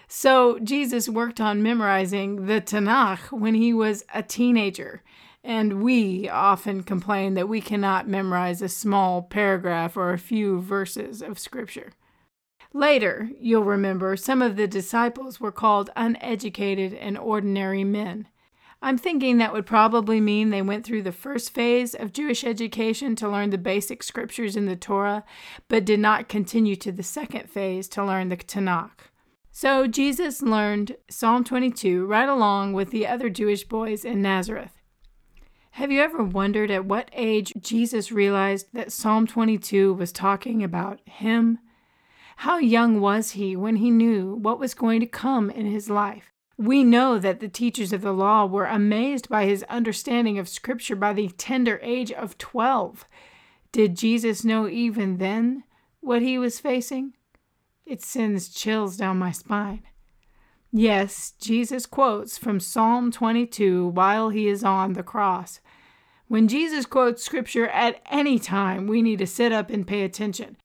So 0.08 0.58
Jesus 0.60 1.08
worked 1.08 1.40
on 1.40 1.62
memorizing 1.62 2.48
the 2.48 2.60
Tanakh 2.60 3.32
when 3.32 3.54
he 3.54 3.72
was 3.72 4.04
a 4.14 4.24
teenager. 4.24 5.04
And 5.44 5.84
we 5.84 6.28
often 6.28 6.84
complain 6.84 7.36
that 7.36 7.48
we 7.48 7.62
cannot 7.62 8.08
memorize 8.08 8.64
a 8.64 8.68
small 8.68 9.22
paragraph 9.22 9.96
or 9.96 10.12
a 10.12 10.18
few 10.18 10.60
verses 10.60 11.22
of 11.22 11.38
Scripture. 11.38 11.92
Later, 12.74 13.30
you'll 13.40 13.64
remember, 13.64 14.16
some 14.16 14.42
of 14.42 14.56
the 14.56 14.68
disciples 14.68 15.40
were 15.40 15.52
called 15.52 15.90
uneducated 15.96 16.94
and 16.94 17.18
ordinary 17.18 17.84
men. 17.84 18.28
I'm 18.82 18.98
thinking 18.98 19.38
that 19.38 19.52
would 19.52 19.66
probably 19.66 20.22
mean 20.22 20.50
they 20.50 20.62
went 20.62 20.86
through 20.86 21.02
the 21.02 21.12
first 21.12 21.54
phase 21.54 21.94
of 21.94 22.14
Jewish 22.14 22.44
education 22.44 23.16
to 23.18 23.28
learn 23.28 23.50
the 23.50 23.58
basic 23.58 24.04
scriptures 24.04 24.56
in 24.56 24.68
the 24.68 24.76
Torah, 24.76 25.26
but 25.68 25.84
did 25.84 26.00
not 26.00 26.30
continue 26.30 26.76
to 26.78 26.92
the 26.92 27.04
second 27.04 27.50
phase 27.50 27.90
to 27.90 28.06
learn 28.06 28.30
the 28.30 28.38
Tanakh. 28.38 29.10
So 29.52 29.88
Jesus 29.88 30.42
learned 30.42 30.96
Psalm 31.10 31.44
22 31.44 32.06
right 32.06 32.30
along 32.30 32.74
with 32.74 32.92
the 32.92 33.06
other 33.06 33.30
Jewish 33.30 33.66
boys 33.66 34.06
in 34.06 34.22
Nazareth. 34.22 34.72
Have 35.72 35.92
you 35.92 36.02
ever 36.02 36.24
wondered 36.24 36.72
at 36.72 36.86
what 36.86 37.10
age 37.14 37.54
Jesus 37.60 38.12
realized 38.12 38.68
that 38.74 38.92
Psalm 38.92 39.28
22 39.28 39.94
was 39.94 40.12
talking 40.14 40.64
about 40.64 41.02
him? 41.06 41.60
How 42.44 42.58
young 42.58 43.02
was 43.02 43.32
he 43.32 43.58
when 43.58 43.76
he 43.76 43.92
knew 43.92 44.36
what 44.36 44.62
was 44.62 44.74
going 44.74 45.02
to 45.02 45.06
come 45.06 45.50
in 45.50 45.66
his 45.66 45.90
life? 45.90 46.32
We 46.58 46.86
know 46.86 47.20
that 47.20 47.42
the 47.42 47.50
teachers 47.50 47.92
of 47.92 48.00
the 48.02 48.14
law 48.14 48.46
were 48.46 48.64
amazed 48.64 49.28
by 49.28 49.44
his 49.44 49.64
understanding 49.64 50.40
of 50.40 50.48
Scripture 50.48 50.96
by 50.96 51.12
the 51.12 51.28
tender 51.28 51.82
age 51.84 52.14
of 52.14 52.38
12. 52.38 53.06
Did 53.74 53.98
Jesus 53.98 54.46
know 54.46 54.70
even 54.70 55.18
then 55.18 55.66
what 56.00 56.22
he 56.22 56.38
was 56.38 56.62
facing? 56.62 57.12
It 57.86 58.02
sends 58.02 58.48
chills 58.48 58.96
down 58.96 59.20
my 59.20 59.32
spine. 59.32 59.82
Yes, 60.72 61.34
Jesus 61.42 61.86
quotes 61.86 62.38
from 62.38 62.62
Psalm 62.62 63.12
22 63.12 63.90
while 63.90 64.30
he 64.30 64.48
is 64.48 64.64
on 64.64 64.94
the 64.94 65.04
cross. 65.04 65.60
When 66.30 66.48
Jesus 66.48 66.86
quotes 66.86 67.22
scripture 67.22 67.68
at 67.68 68.02
any 68.10 68.40
time, 68.40 68.88
we 68.88 69.02
need 69.02 69.20
to 69.20 69.28
sit 69.28 69.52
up 69.52 69.70
and 69.70 69.86
pay 69.86 70.04
attention. 70.04 70.56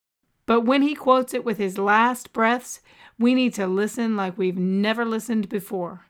But 0.47 0.63
when 0.63 0.83
he 0.83 0.95
quotes 0.95 1.33
it 1.35 1.45
with 1.45 1.59
his 1.59 1.79
last 1.79 2.33
breaths, 2.33 2.81
we 3.19 3.35
need 3.35 3.55
to 3.55 3.67
listen 3.67 4.17
like 4.17 4.37
we've 4.37 4.59
never 4.59 5.05
listened 5.05 5.49
before. 5.49 6.07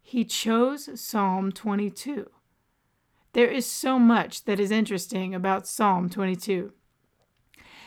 He 0.00 0.24
chose 0.24 1.00
Psalm 1.00 1.52
22. 1.52 2.30
There 3.32 3.50
is 3.50 3.66
so 3.66 3.98
much 3.98 4.44
that 4.44 4.60
is 4.60 4.70
interesting 4.70 5.34
about 5.34 5.66
Psalm 5.66 6.08
22. 6.08 6.72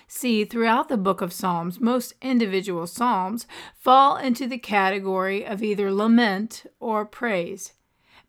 See, 0.09 0.45
throughout 0.45 0.89
the 0.89 0.97
book 0.97 1.21
of 1.21 1.33
Psalms, 1.33 1.79
most 1.79 2.13
individual 2.21 2.87
psalms 2.87 3.45
fall 3.77 4.17
into 4.17 4.47
the 4.47 4.57
category 4.57 5.45
of 5.45 5.61
either 5.61 5.91
lament 5.91 6.65
or 6.79 7.05
praise. 7.05 7.73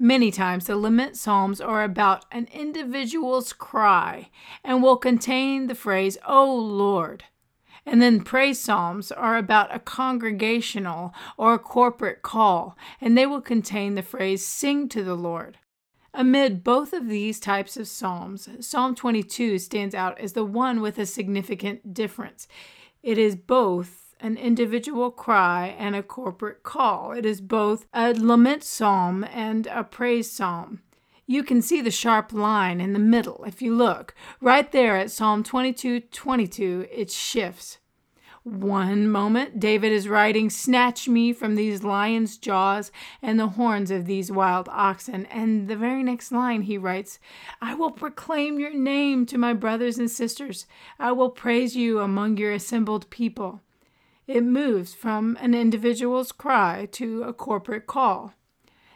Many 0.01 0.31
times, 0.31 0.67
the 0.67 0.77
lament 0.77 1.17
psalms 1.17 1.61
are 1.61 1.83
about 1.83 2.25
an 2.31 2.47
individual's 2.53 3.53
cry 3.53 4.31
and 4.63 4.81
will 4.81 4.97
contain 4.97 5.67
the 5.67 5.75
phrase, 5.75 6.17
O 6.27 6.55
Lord. 6.55 7.25
And 7.85 8.01
then 8.01 8.23
praise 8.23 8.61
psalms 8.61 9.11
are 9.11 9.37
about 9.37 9.75
a 9.75 9.81
congregational 9.81 11.13
or 11.37 11.55
a 11.55 11.59
corporate 11.59 12.23
call, 12.23 12.77
and 13.01 13.19
they 13.19 13.27
will 13.27 13.41
contain 13.41 13.95
the 13.97 14.03
phrase, 14.03 14.47
Sing 14.47 14.89
to 14.91 15.03
the 15.03 15.17
Lord. 15.17 15.59
Amid 16.15 16.63
both 16.63 16.93
of 16.93 17.09
these 17.09 17.41
types 17.41 17.77
of 17.77 17.89
psalms, 17.89 18.49
Psalm 18.61 18.95
22 18.95 19.59
stands 19.59 19.95
out 19.95 20.19
as 20.21 20.33
the 20.33 20.45
one 20.45 20.81
with 20.81 20.99
a 20.99 21.07
significant 21.07 21.93
difference. 21.93 22.47
It 23.03 23.19
is 23.19 23.37
both 23.37 24.08
an 24.21 24.37
individual 24.37 25.11
cry 25.11 25.75
and 25.79 25.95
a 25.95 26.03
corporate 26.03 26.63
call. 26.63 27.13
It 27.13 27.25
is 27.25 27.41
both 27.41 27.87
a 27.93 28.13
lament 28.13 28.65
psalm 28.65 29.25
and 29.25 29.67
a 29.69 29.85
praise 29.85 30.31
psalm. 30.31 30.83
You 31.27 31.43
can 31.43 31.61
see 31.61 31.83
the 31.83 31.91
sharp 31.91 32.33
line 32.33 32.81
in 32.81 32.95
the 32.95 32.99
middle 32.99 33.45
if 33.47 33.61
you 33.61 33.75
look. 33.75 34.15
Right 34.41 34.73
there 34.73 34.97
at 34.97 35.11
Psalm 35.11 35.43
22 35.43 36.01
22, 36.01 36.87
it 36.91 37.11
shifts. 37.11 37.79
One 38.45 39.09
moment, 39.09 39.61
David 39.61 39.93
is 39.93 40.09
writing, 40.09 40.49
Snatch 40.49 41.07
me 41.07 41.35
from 41.35 41.55
these 41.55 41.85
lions' 41.85 42.39
jaws 42.39 42.91
and 43.21 43.39
the 43.39 43.49
horns 43.49 43.91
of 43.91 44.07
these 44.07 44.33
wild 44.33 44.71
oxen. 44.71 45.27
And 45.27 45.69
the 45.69 45.77
very 45.77 46.03
next 46.03 46.33
line, 46.33 46.63
he 46.63 46.79
writes, 46.79 47.19
I 47.61 47.75
will 47.75 47.91
proclaim 47.91 48.59
your 48.59 48.73
name 48.73 49.27
to 49.27 49.37
my 49.37 49.53
brothers 49.53 49.99
and 49.99 50.11
sisters. 50.11 50.65
I 50.99 51.13
will 51.13 51.29
praise 51.29 51.77
you 51.77 52.01
among 52.01 52.39
your 52.39 52.53
assembled 52.53 53.11
people. 53.11 53.61
It 54.29 54.45
moves 54.45 54.93
from 54.93 55.39
an 55.41 55.55
individual's 55.55 56.33
cry 56.33 56.87
to 56.93 57.23
a 57.23 57.33
corporate 57.33 57.87
call. 57.87 58.35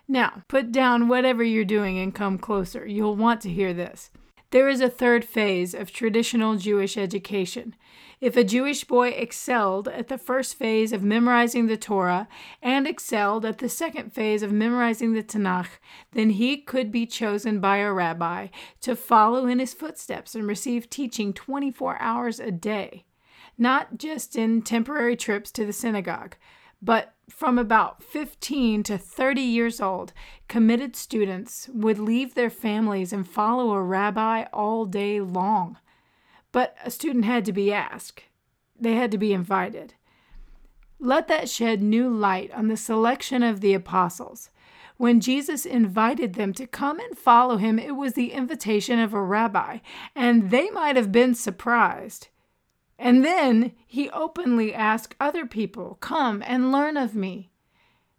Now, 0.07 0.43
put 0.47 0.71
down 0.71 1.09
whatever 1.09 1.43
you're 1.43 1.65
doing 1.65 1.99
and 1.99 2.15
come 2.15 2.37
closer. 2.37 2.87
You'll 2.87 3.17
want 3.17 3.41
to 3.41 3.49
hear 3.49 3.73
this. 3.73 4.11
There 4.51 4.69
is 4.69 4.83
a 4.83 4.91
third 4.91 5.25
phase 5.25 5.73
of 5.73 5.91
traditional 5.91 6.57
Jewish 6.57 6.99
education. 6.99 7.75
If 8.21 8.37
a 8.37 8.45
Jewish 8.45 8.85
boy 8.85 9.09
excelled 9.09 9.89
at 9.89 10.09
the 10.09 10.19
first 10.19 10.57
phase 10.57 10.93
of 10.93 11.03
memorizing 11.03 11.67
the 11.67 11.79
Torah 11.79 12.29
and 12.61 12.87
excelled 12.87 13.47
at 13.47 13.57
the 13.57 13.71
second 13.71 14.12
phase 14.12 14.43
of 14.43 14.53
memorizing 14.53 15.15
the 15.15 15.23
Tanakh, 15.23 15.79
then 16.12 16.29
he 16.29 16.59
could 16.59 16.93
be 16.93 17.07
chosen 17.07 17.59
by 17.59 17.79
a 17.79 17.91
rabbi 17.91 18.49
to 18.83 18.95
follow 18.95 19.47
in 19.47 19.61
his 19.61 19.73
footsteps 19.73 20.35
and 20.35 20.47
receive 20.47 20.91
teaching 20.91 21.33
24 21.33 21.97
hours 22.03 22.39
a 22.39 22.51
day 22.51 23.07
not 23.59 23.99
just 23.99 24.37
in 24.37 24.62
temporary 24.62 25.16
trips 25.16 25.50
to 25.52 25.64
the 25.64 25.73
synagogue, 25.73 26.37
but 26.80 27.14
from 27.30 27.59
about 27.59 28.02
15 28.02 28.82
to 28.82 28.99
30 28.99 29.40
years 29.40 29.80
old, 29.80 30.12
committed 30.49 30.97
students 30.97 31.68
would 31.73 31.99
leave 31.99 32.35
their 32.35 32.50
families 32.50 33.12
and 33.12 33.28
follow 33.28 33.73
a 33.73 33.82
rabbi 33.82 34.44
all 34.52 34.85
day 34.85 35.21
long. 35.21 35.78
But 36.50 36.76
a 36.85 36.90
student 36.90 37.25
had 37.25 37.44
to 37.47 37.52
be 37.52 37.73
asked, 37.73 38.25
they 38.78 38.94
had 38.94 39.11
to 39.12 39.18
be 39.18 39.32
invited. 39.32 39.94
Let 40.99 41.26
that 41.28 41.49
shed 41.49 41.82
new 41.82 42.09
light 42.09 42.52
on 42.52 42.68
the 42.68 42.76
selection 42.76 43.42
of 43.42 43.61
the 43.61 43.75
apostles. 43.75 44.50
When 44.97 45.21
Jesus 45.21 45.66
invited 45.66 46.35
them 46.35 46.52
to 46.54 46.66
come 46.66 47.00
and 47.00 47.18
follow 47.18 47.56
him, 47.56 47.78
it 47.78 47.97
was 47.97 48.12
the 48.12 48.32
invitation 48.32 48.99
of 49.00 49.14
a 49.14 49.23
rabbi, 49.23 49.78
and 50.14 50.50
they 50.50 50.71
might 50.71 50.97
have 50.97 51.11
been 51.11 51.35
surprised. 51.35 52.28
And 53.02 53.25
then 53.25 53.73
he 53.85 54.09
openly 54.11 54.73
asked 54.73 55.16
other 55.18 55.44
people, 55.44 55.99
Come 56.00 56.40
and 56.47 56.71
learn 56.71 56.97
of 56.97 57.16
me. 57.16 57.50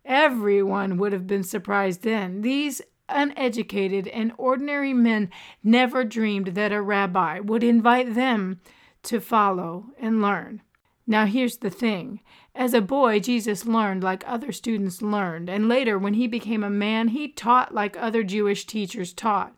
Everyone 0.04 0.98
would 0.98 1.14
have 1.14 1.26
been 1.26 1.46
surprised 1.46 2.02
then. 2.02 2.42
These 2.42 2.82
uneducated 3.08 4.10
and 4.10 4.34
ordinary 4.38 4.94
men 4.94 5.30
never 5.64 6.04
dreamed 6.04 6.48
that 6.48 6.74
a 6.74 6.82
rabbi 6.82 7.40
would 7.40 7.64
invite 7.64 8.14
them 8.14 8.60
to 9.04 9.22
follow 9.22 9.86
and 9.98 10.22
learn. 10.22 10.62
Now, 11.08 11.28
here's 11.28 11.58
the 11.58 11.70
thing. 11.70 12.20
As 12.54 12.74
a 12.74 12.82
boy, 12.82 13.22
Jesus 13.22 13.66
learned 13.66 14.04
like 14.04 14.26
other 14.28 14.52
students 14.52 15.02
learned, 15.02 15.50
and 15.50 15.70
later, 15.70 15.98
when 15.98 16.16
he 16.16 16.28
became 16.28 16.64
a 16.64 16.70
man, 16.70 17.08
he 17.10 17.30
taught 17.30 17.74
like 17.74 17.96
other 17.96 18.22
Jewish 18.22 18.66
teachers 18.66 19.14
taught. 19.14 19.56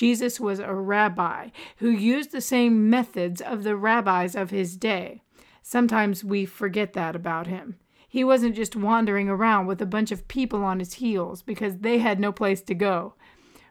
Jesus 0.00 0.40
was 0.40 0.60
a 0.60 0.72
rabbi 0.72 1.50
who 1.76 1.90
used 1.90 2.32
the 2.32 2.40
same 2.40 2.88
methods 2.88 3.42
of 3.42 3.64
the 3.64 3.76
rabbis 3.76 4.34
of 4.34 4.48
his 4.48 4.78
day. 4.78 5.20
Sometimes 5.60 6.24
we 6.24 6.46
forget 6.46 6.94
that 6.94 7.14
about 7.14 7.48
him. 7.48 7.76
He 8.08 8.24
wasn't 8.24 8.56
just 8.56 8.74
wandering 8.74 9.28
around 9.28 9.66
with 9.66 9.82
a 9.82 9.84
bunch 9.84 10.10
of 10.10 10.26
people 10.26 10.64
on 10.64 10.78
his 10.78 10.94
heels 10.94 11.42
because 11.42 11.80
they 11.80 11.98
had 11.98 12.18
no 12.18 12.32
place 12.32 12.62
to 12.62 12.74
go. 12.74 13.12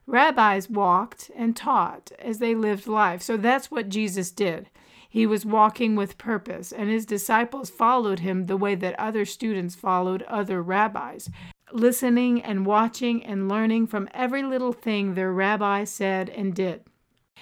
Rabbis 0.06 0.70
walked 0.70 1.32
and 1.36 1.56
taught 1.56 2.12
as 2.20 2.38
they 2.38 2.54
lived 2.54 2.86
life, 2.86 3.24
so 3.24 3.36
that's 3.36 3.72
what 3.72 3.90
Jesus 3.90 4.30
did. 4.30 4.70
He 5.10 5.26
was 5.26 5.48
walking 5.48 5.96
with 5.96 6.20
purpose, 6.20 6.72
and 6.72 6.92
his 6.92 7.08
disciples 7.08 7.72
followed 7.72 8.20
him 8.20 8.46
the 8.46 8.56
way 8.56 8.76
that 8.76 9.00
other 9.00 9.26
students 9.26 9.74
followed 9.74 10.22
other 10.28 10.62
rabbis 10.62 11.32
listening 11.72 12.42
and 12.42 12.66
watching 12.66 13.24
and 13.24 13.50
learning 13.50 13.88
from 13.88 14.10
every 14.14 14.44
little 14.44 14.74
thing 14.74 15.14
their 15.14 15.32
rabbi 15.32 15.84
said 15.84 16.30
and 16.30 16.54
did. 16.54 16.84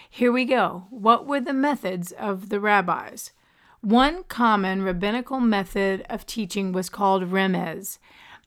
Here 0.09 0.31
we 0.31 0.45
go. 0.45 0.87
What 0.89 1.25
were 1.25 1.39
the 1.39 1.53
methods 1.53 2.11
of 2.11 2.49
the 2.49 2.59
rabbis? 2.59 3.31
One 3.81 4.23
common 4.23 4.81
rabbinical 4.81 5.39
method 5.39 6.05
of 6.09 6.25
teaching 6.25 6.71
was 6.71 6.89
called 6.89 7.31
remez. 7.31 7.99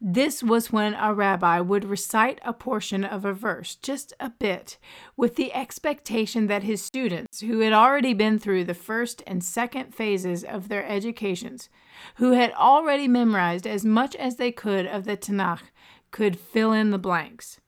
This 0.03 0.43
was 0.43 0.73
when 0.73 0.95
a 0.95 1.13
rabbi 1.13 1.61
would 1.61 1.85
recite 1.85 2.41
a 2.43 2.55
portion 2.55 3.05
of 3.05 3.27
a 3.27 3.35
verse, 3.35 3.75
just 3.75 4.15
a 4.19 4.31
bit, 4.31 4.79
with 5.15 5.37
the 5.37 5.53
expectation 5.53 6.47
that 6.47 6.63
his 6.63 6.83
students, 6.83 7.41
who 7.41 7.61
had 7.61 7.75
already 7.75 8.15
been 8.15 8.39
through 8.39 8.65
the 8.65 8.75
first 8.75 9.23
and 9.27 9.45
second 9.45 9.95
phases 9.95 10.43
of 10.43 10.69
their 10.69 10.87
educations, 10.87 11.69
who 12.16 12.33
had 12.33 12.52
already 12.52 13.09
memorized 13.09 13.66
as 13.66 13.85
much 13.85 14.14
as 14.16 14.37
they 14.37 14.52
could 14.52 14.87
of 14.87 15.04
the 15.04 15.16
Tanakh, 15.16 15.62
could 16.11 16.38
fill 16.38 16.73
in 16.73 16.90
the 16.90 16.99
blanks. 16.99 17.61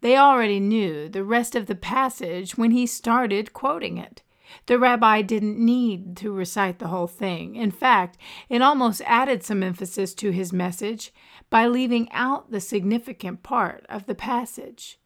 They 0.00 0.16
already 0.16 0.60
knew 0.60 1.08
the 1.08 1.24
rest 1.24 1.54
of 1.54 1.66
the 1.66 1.74
passage 1.74 2.56
when 2.56 2.70
he 2.70 2.86
started 2.86 3.52
quoting 3.52 3.98
it. 3.98 4.22
The 4.66 4.78
rabbi 4.78 5.22
didn't 5.22 5.58
need 5.58 6.16
to 6.18 6.32
recite 6.32 6.78
the 6.78 6.88
whole 6.88 7.08
thing. 7.08 7.56
In 7.56 7.70
fact, 7.70 8.16
it 8.48 8.62
almost 8.62 9.02
added 9.04 9.42
some 9.42 9.62
emphasis 9.62 10.14
to 10.14 10.30
his 10.30 10.52
message 10.52 11.12
by 11.50 11.66
leaving 11.66 12.10
out 12.12 12.50
the 12.50 12.60
significant 12.60 13.42
part 13.42 13.84
of 13.88 14.06
the 14.06 14.14
passage. 14.14 14.98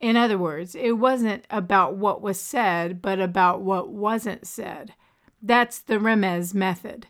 In 0.00 0.16
other 0.16 0.38
words, 0.38 0.74
it 0.74 0.92
wasn't 0.92 1.46
about 1.50 1.96
what 1.96 2.22
was 2.22 2.40
said, 2.40 3.02
but 3.02 3.20
about 3.20 3.60
what 3.60 3.90
wasn't 3.90 4.46
said. 4.46 4.94
That's 5.42 5.78
the 5.78 5.98
Remez 5.98 6.54
method. 6.54 7.06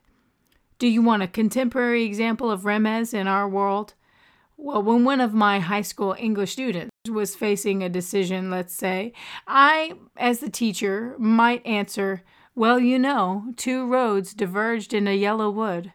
Do 0.81 0.89
you 0.89 1.03
want 1.03 1.23
a 1.23 1.29
contemporary 1.29 2.05
example 2.05 2.51
of 2.51 2.63
Remez 2.63 3.13
in 3.13 3.29
our 3.29 3.47
world? 3.47 3.93
Well, 4.57 4.83
when 4.83 5.05
one 5.05 5.21
of 5.21 5.35
my 5.35 5.61
high 5.61 5.83
school 5.83 6.17
English 6.19 6.53
students 6.53 6.91
was 7.07 7.37
facing 7.37 7.83
a 7.83 7.91
decision, 7.91 8.51
let's 8.51 8.75
say, 8.75 9.13
I, 9.47 9.93
as 10.17 10.41
the 10.41 10.49
teacher, 10.49 11.17
might 11.19 11.67
answer, 11.67 12.23
Well, 12.55 12.81
you 12.81 12.99
know, 12.99 13.53
two 13.59 13.87
roads 13.87 14.33
diverged 14.33 14.95
in 14.95 15.07
a 15.07 15.15
yellow 15.15 15.51
wood. 15.51 15.93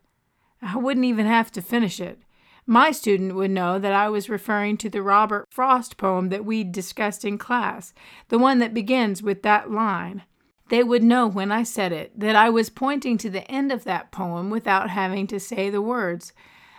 I 0.61 0.77
wouldn't 0.77 1.07
even 1.07 1.25
have 1.25 1.51
to 1.53 1.63
finish 1.63 1.99
it. 1.99 2.19
My 2.67 2.91
student 2.91 3.33
would 3.33 3.49
know 3.49 3.79
that 3.79 3.93
I 3.93 4.09
was 4.09 4.29
referring 4.29 4.77
to 4.77 4.89
the 4.91 5.01
Robert 5.01 5.47
Frost 5.49 5.97
poem 5.97 6.29
that 6.29 6.45
we 6.45 6.63
discussed 6.63 7.25
in 7.25 7.39
class, 7.39 7.91
the 8.27 8.37
one 8.37 8.59
that 8.59 8.75
begins 8.75 9.23
with 9.23 9.41
that 9.41 9.71
line. 9.71 10.21
They 10.69 10.83
would 10.83 11.03
know 11.03 11.27
when 11.27 11.51
I 11.51 11.63
said 11.63 11.91
it 11.91 12.19
that 12.19 12.35
I 12.35 12.49
was 12.49 12.69
pointing 12.69 13.17
to 13.19 13.29
the 13.29 13.49
end 13.49 13.71
of 13.71 13.83
that 13.83 14.11
poem 14.11 14.49
without 14.49 14.89
having 14.89 15.27
to 15.27 15.39
say 15.39 15.69
the 15.69 15.81
words. 15.81 16.33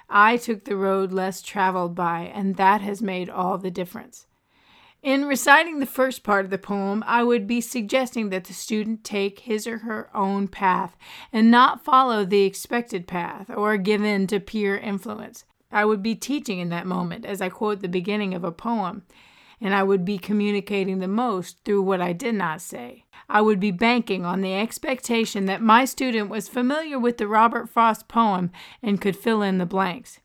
I 0.09 0.37
took 0.37 0.65
the 0.65 0.77
road 0.77 1.13
less 1.13 1.43
traveled 1.43 1.95
by, 1.95 2.31
and 2.35 2.57
that 2.57 2.81
has 2.81 3.01
made 3.01 3.31
all 3.31 3.59
the 3.59 3.71
difference. 3.71 4.27
In 5.03 5.27
reciting 5.27 5.79
the 5.79 5.87
first 5.87 6.25
part 6.25 6.45
of 6.45 6.51
the 6.51 6.59
poem, 6.59 7.05
I 7.07 7.23
would 7.23 7.47
be 7.47 7.61
suggesting 7.61 8.31
that 8.31 8.45
the 8.45 8.53
student 8.53 9.05
take 9.05 9.41
his 9.41 9.67
or 9.67 9.79
her 9.79 10.11
own 10.13 10.49
path 10.49 10.97
and 11.33 11.49
not 11.49 11.85
follow 11.85 12.25
the 12.25 12.43
expected 12.43 13.07
path 13.07 13.49
or 13.49 13.77
give 13.77 14.03
in 14.03 14.27
to 14.29 14.41
peer 14.41 14.77
influence. 14.77 15.45
I 15.71 15.85
would 15.85 16.03
be 16.03 16.17
teaching 16.17 16.59
in 16.59 16.71
that 16.71 16.87
moment 16.87 17.25
as 17.25 17.41
I 17.41 17.51
quote 17.51 17.83
the 17.83 17.89
beginning 17.89 18.35
of 18.35 18.43
a 18.43 18.51
poem, 18.51 19.05
and 19.61 19.75
I 19.75 19.85
would 19.85 20.05
be 20.05 20.19
communicating 20.19 20.99
the 20.99 21.09
most 21.09 21.59
through 21.65 21.83
what 21.83 22.01
I 22.01 22.13
did 22.13 22.35
not 22.35 22.61
say. 22.61 23.05
I 23.29 23.41
would 23.41 23.59
be 23.59 23.71
banking 23.71 24.25
on 24.25 24.41
the 24.41 24.55
expectation 24.55 25.47
that 25.47 25.61
my 25.61 25.85
student 25.85 26.31
was 26.31 26.49
familiar 26.49 26.99
with 26.99 27.19
the 27.19 27.27
Robert 27.27 27.69
Frost 27.69 28.09
poem 28.09 28.51
and 28.83 29.01
could 29.01 29.17
fill 29.17 29.43
in 29.43 29.59
the 29.59 29.67
blanks. 29.67 30.21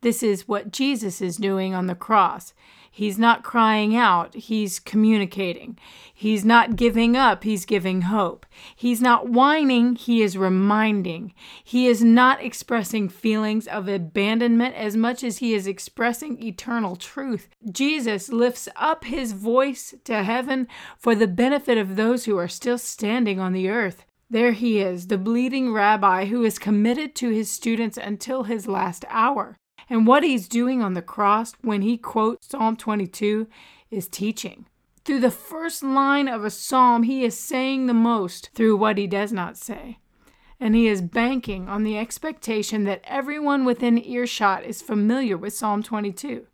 This 0.00 0.22
is 0.22 0.46
what 0.46 0.70
Jesus 0.70 1.20
is 1.20 1.36
doing 1.36 1.74
on 1.74 1.86
the 1.86 1.94
cross. 1.94 2.52
He's 2.90 3.18
not 3.18 3.44
crying 3.44 3.94
out, 3.94 4.34
he's 4.34 4.80
communicating. 4.80 5.78
He's 6.12 6.44
not 6.44 6.76
giving 6.76 7.16
up, 7.16 7.44
he's 7.44 7.64
giving 7.64 8.02
hope. 8.02 8.44
He's 8.74 9.00
not 9.00 9.28
whining, 9.28 9.94
he 9.94 10.22
is 10.22 10.36
reminding. 10.36 11.32
He 11.62 11.86
is 11.86 12.02
not 12.02 12.42
expressing 12.42 13.08
feelings 13.08 13.66
of 13.68 13.88
abandonment 13.88 14.74
as 14.74 14.96
much 14.96 15.22
as 15.22 15.38
he 15.38 15.54
is 15.54 15.66
expressing 15.66 16.42
eternal 16.42 16.96
truth. 16.96 17.48
Jesus 17.70 18.30
lifts 18.30 18.68
up 18.76 19.04
his 19.04 19.32
voice 19.32 19.94
to 20.04 20.22
heaven 20.24 20.66
for 20.96 21.14
the 21.14 21.28
benefit 21.28 21.78
of 21.78 21.96
those 21.96 22.24
who 22.24 22.36
are 22.36 22.48
still 22.48 22.78
standing 22.78 23.38
on 23.38 23.52
the 23.52 23.68
earth. 23.68 24.04
There 24.30 24.52
he 24.52 24.78
is, 24.78 25.06
the 25.06 25.16
bleeding 25.16 25.72
rabbi 25.72 26.26
who 26.26 26.44
is 26.44 26.58
committed 26.58 27.14
to 27.16 27.30
his 27.30 27.50
students 27.50 27.96
until 27.96 28.42
his 28.42 28.68
last 28.68 29.04
hour. 29.08 29.56
And 29.90 30.06
what 30.06 30.22
he's 30.22 30.48
doing 30.48 30.82
on 30.82 30.94
the 30.94 31.02
cross 31.02 31.54
when 31.62 31.82
he 31.82 31.96
quotes 31.96 32.48
Psalm 32.48 32.76
22 32.76 33.48
is 33.90 34.08
teaching. 34.08 34.66
Through 35.04 35.20
the 35.20 35.30
first 35.30 35.82
line 35.82 36.28
of 36.28 36.44
a 36.44 36.50
psalm, 36.50 37.04
he 37.04 37.24
is 37.24 37.38
saying 37.38 37.86
the 37.86 37.94
most 37.94 38.50
through 38.54 38.76
what 38.76 38.98
he 38.98 39.06
does 39.06 39.32
not 39.32 39.56
say. 39.56 39.98
And 40.60 40.74
he 40.74 40.88
is 40.88 41.00
banking 41.00 41.68
on 41.68 41.84
the 41.84 41.96
expectation 41.96 42.84
that 42.84 43.00
everyone 43.04 43.64
within 43.64 44.04
earshot 44.04 44.64
is 44.64 44.82
familiar 44.82 45.36
with 45.36 45.54
Psalm 45.54 45.82
22. 45.82 46.46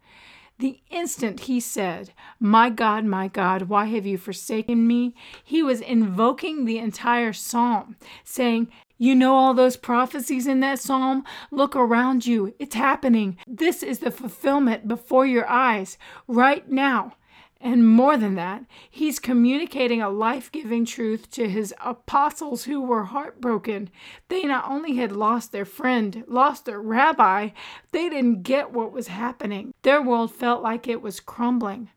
The 0.59 0.81
instant 0.89 1.41
he 1.41 1.59
said, 1.59 2.13
My 2.39 2.71
God, 2.71 3.05
my 3.05 3.29
God, 3.29 3.63
why 3.63 3.87
have 3.87 4.07
you 4.07 4.17
forsaken 4.17 4.87
me? 4.87 5.15
He 5.43 5.63
was 5.63 5.81
invoking 5.81 6.65
the 6.65 6.79
entire 6.79 7.33
psalm, 7.33 7.97
saying, 8.23 8.69
you 8.97 9.17
know 9.17 9.35
all 9.35 9.55
those 9.55 9.77
prophecies 9.77 10.47
in 10.47 10.61
that 10.61 10.79
psalm? 10.79 11.25
Look 11.51 11.75
around 11.75 12.27
you. 12.27 12.55
It's 12.61 12.77
happening. 12.77 13.37
This 13.47 13.83
is 13.83 13.99
the 13.99 14.13
fulfillment 14.13 14.87
before 14.87 15.27
your 15.27 15.49
eyes 15.49 15.99
right 16.29 16.71
now. 16.71 17.17
And 17.65 17.89
more 17.89 18.19
than 18.19 18.35
that, 18.35 18.67
he's 18.91 19.19
communicating 19.19 20.03
a 20.03 20.11
life 20.11 20.53
giving 20.53 20.85
truth 20.85 21.31
to 21.31 21.49
his 21.49 21.73
apostles 21.83 22.65
who 22.65 22.83
were 22.83 23.05
heartbroken. 23.05 23.89
They 24.29 24.45
not 24.45 24.71
only 24.71 24.97
had 24.97 25.13
lost 25.13 25.51
their 25.51 25.65
friend, 25.65 26.25
lost 26.29 26.67
their 26.67 26.79
rabbi, 26.79 27.49
they 27.91 28.11
didn't 28.11 28.43
get 28.43 28.73
what 28.73 28.93
was 28.93 29.09
happening. 29.09 29.73
Their 29.81 30.03
world 30.03 30.31
felt 30.35 30.63
like 30.63 30.87
it 30.87 31.01
was 31.01 31.21
crumbling. 31.21 31.89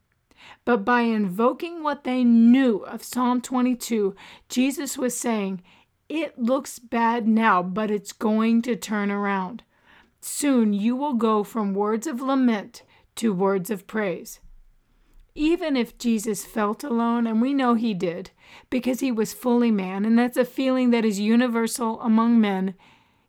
But 0.63 0.86
by 0.86 1.01
invoking 1.01 1.84
what 1.84 2.06
they 2.06 2.23
knew 2.23 2.77
of 2.77 3.03
Psalm 3.03 3.41
22, 3.41 4.15
Jesus 4.47 4.97
was 4.97 5.17
saying, 5.17 5.62
it 6.08 6.39
looks 6.39 6.80
bad 6.80 7.27
now, 7.27 7.62
but 7.62 7.91
it's 7.91 8.13
going 8.13 8.62
to 8.62 8.77
turn 8.77 9.12
around. 9.12 9.63
Soon 10.21 10.71
you 10.71 10.95
will 10.95 11.15
go 11.15 11.43
from 11.43 11.73
words 11.73 12.08
of 12.08 12.21
lament 12.21 12.84
to 13.15 13.34
words 13.34 13.69
of 13.69 13.86
praise. 13.86 14.39
Even 15.38 15.78
if 15.78 16.00
Jesus 16.00 16.47
felt 16.47 16.84
alone, 16.84 17.28
and 17.28 17.39
we 17.39 17.54
know 17.54 17.76
he 17.76 17.93
did, 17.93 18.32
because 18.71 19.02
he 19.02 19.12
was 19.12 19.34
fully 19.34 19.69
man, 19.69 20.04
and 20.04 20.17
that's 20.17 20.36
a 20.36 20.43
feeling 20.43 20.89
that 20.89 21.06
is 21.06 21.19
universal 21.19 22.02
among 22.02 22.41
men, 22.41 22.73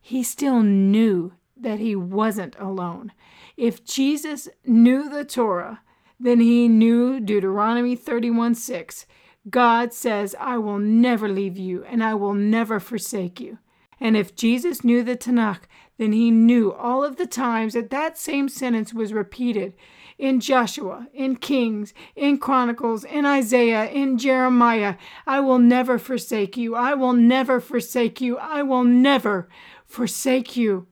he 0.01 0.23
still 0.23 0.63
knew 0.63 1.35
that 1.55 1.81
he 1.81 1.95
wasn't 1.95 2.57
alone. 2.59 3.13
If 3.59 3.85
Jesus 3.85 4.49
knew 4.65 5.11
the 5.11 5.27
Torah, 5.27 5.83
then 6.19 6.41
he 6.41 6.67
knew 6.67 7.21
Deuteronomy 7.21 7.95
31 7.95 8.55
6 8.55 9.05
God 9.51 9.93
says, 9.93 10.35
I 10.41 10.57
will 10.57 10.79
never 10.79 11.29
leave 11.29 11.59
you 11.59 11.85
and 11.85 12.03
I 12.03 12.15
will 12.15 12.35
never 12.35 12.81
forsake 12.81 13.39
you. 13.39 13.59
And 14.01 14.17
if 14.17 14.35
Jesus 14.35 14.83
knew 14.83 15.03
the 15.03 15.17
Tanakh, 15.17 15.65
then 15.99 16.13
he 16.13 16.31
knew 16.31 16.73
all 16.73 17.05
of 17.05 17.17
the 17.17 17.27
times 17.27 17.75
that 17.75 17.91
that 17.91 18.17
same 18.17 18.49
sentence 18.49 18.95
was 18.95 19.13
repeated 19.13 19.75
in 20.19 20.41
Joshua, 20.41 21.07
in 21.15 21.37
Kings, 21.37 21.95
in 22.17 22.39
Chronicles, 22.39 23.05
in 23.05 23.25
Isaiah, 23.25 23.89
in 23.89 24.19
Jeremiah. 24.19 24.97
I 25.27 25.41
will 25.41 25.59
never 25.59 25.99
forsake 25.99 26.57
you. 26.57 26.75
I 26.75 26.95
will 26.95 27.13
never 27.13 27.61
forsake 27.61 28.21
you. 28.21 28.37
I 28.37 28.63
will 28.63 28.85
never 28.85 29.49
forsake 29.87 30.57
you. 30.57 30.89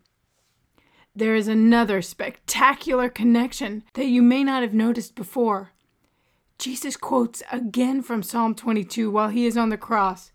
There 1.15 1.35
is 1.35 1.49
another 1.49 2.03
spectacular 2.03 3.09
connection 3.09 3.83
that 3.95 4.07
you 4.07 4.23
may 4.23 4.45
not 4.45 4.63
have 4.63 4.75
noticed 4.75 5.15
before. 5.15 5.73
Jesus 6.59 6.97
quotes 6.97 7.43
again 7.51 8.03
from 8.03 8.23
Psalm 8.23 8.55
22 8.55 9.11
while 9.11 9.29
he 9.29 9.47
is 9.47 9.57
on 9.57 9.71
the 9.71 9.77
cross. 9.77 10.33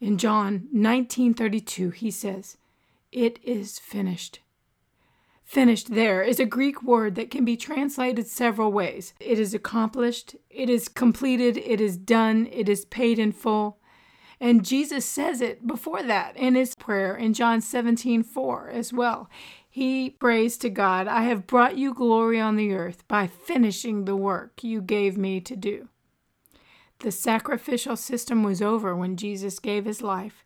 In 0.00 0.18
John 0.18 0.68
19:32 0.72 1.90
he 1.90 2.10
says, 2.10 2.58
"It 3.12 3.38
is 3.42 3.78
finished." 3.78 4.40
Finished 5.44 5.94
there 5.94 6.22
is 6.22 6.40
a 6.40 6.46
Greek 6.46 6.82
word 6.82 7.14
that 7.14 7.30
can 7.30 7.44
be 7.44 7.56
translated 7.56 8.26
several 8.26 8.72
ways. 8.72 9.12
It 9.20 9.38
is 9.38 9.54
accomplished, 9.54 10.34
it 10.50 10.70
is 10.70 10.88
completed, 10.88 11.58
it 11.58 11.80
is 11.80 11.96
done, 11.96 12.48
it 12.50 12.68
is 12.68 12.86
paid 12.86 13.18
in 13.18 13.30
full. 13.30 13.78
And 14.40 14.64
Jesus 14.64 15.04
says 15.04 15.40
it 15.40 15.66
before 15.66 16.02
that 16.02 16.36
in 16.36 16.54
his 16.54 16.74
prayer 16.74 17.14
in 17.14 17.34
John 17.34 17.60
17:4 17.60 18.68
as 18.70 18.92
well. 18.92 19.28
He 19.68 20.10
prays 20.10 20.56
to 20.58 20.70
God, 20.70 21.06
I 21.08 21.22
have 21.24 21.46
brought 21.46 21.76
you 21.76 21.94
glory 21.94 22.40
on 22.40 22.56
the 22.56 22.72
earth 22.72 23.06
by 23.06 23.26
finishing 23.26 24.04
the 24.04 24.16
work 24.16 24.64
you 24.64 24.80
gave 24.80 25.16
me 25.16 25.40
to 25.42 25.56
do. 25.56 25.88
The 27.00 27.12
sacrificial 27.12 27.96
system 27.96 28.42
was 28.42 28.62
over 28.62 28.96
when 28.96 29.16
Jesus 29.16 29.58
gave 29.58 29.84
his 29.84 30.00
life. 30.00 30.44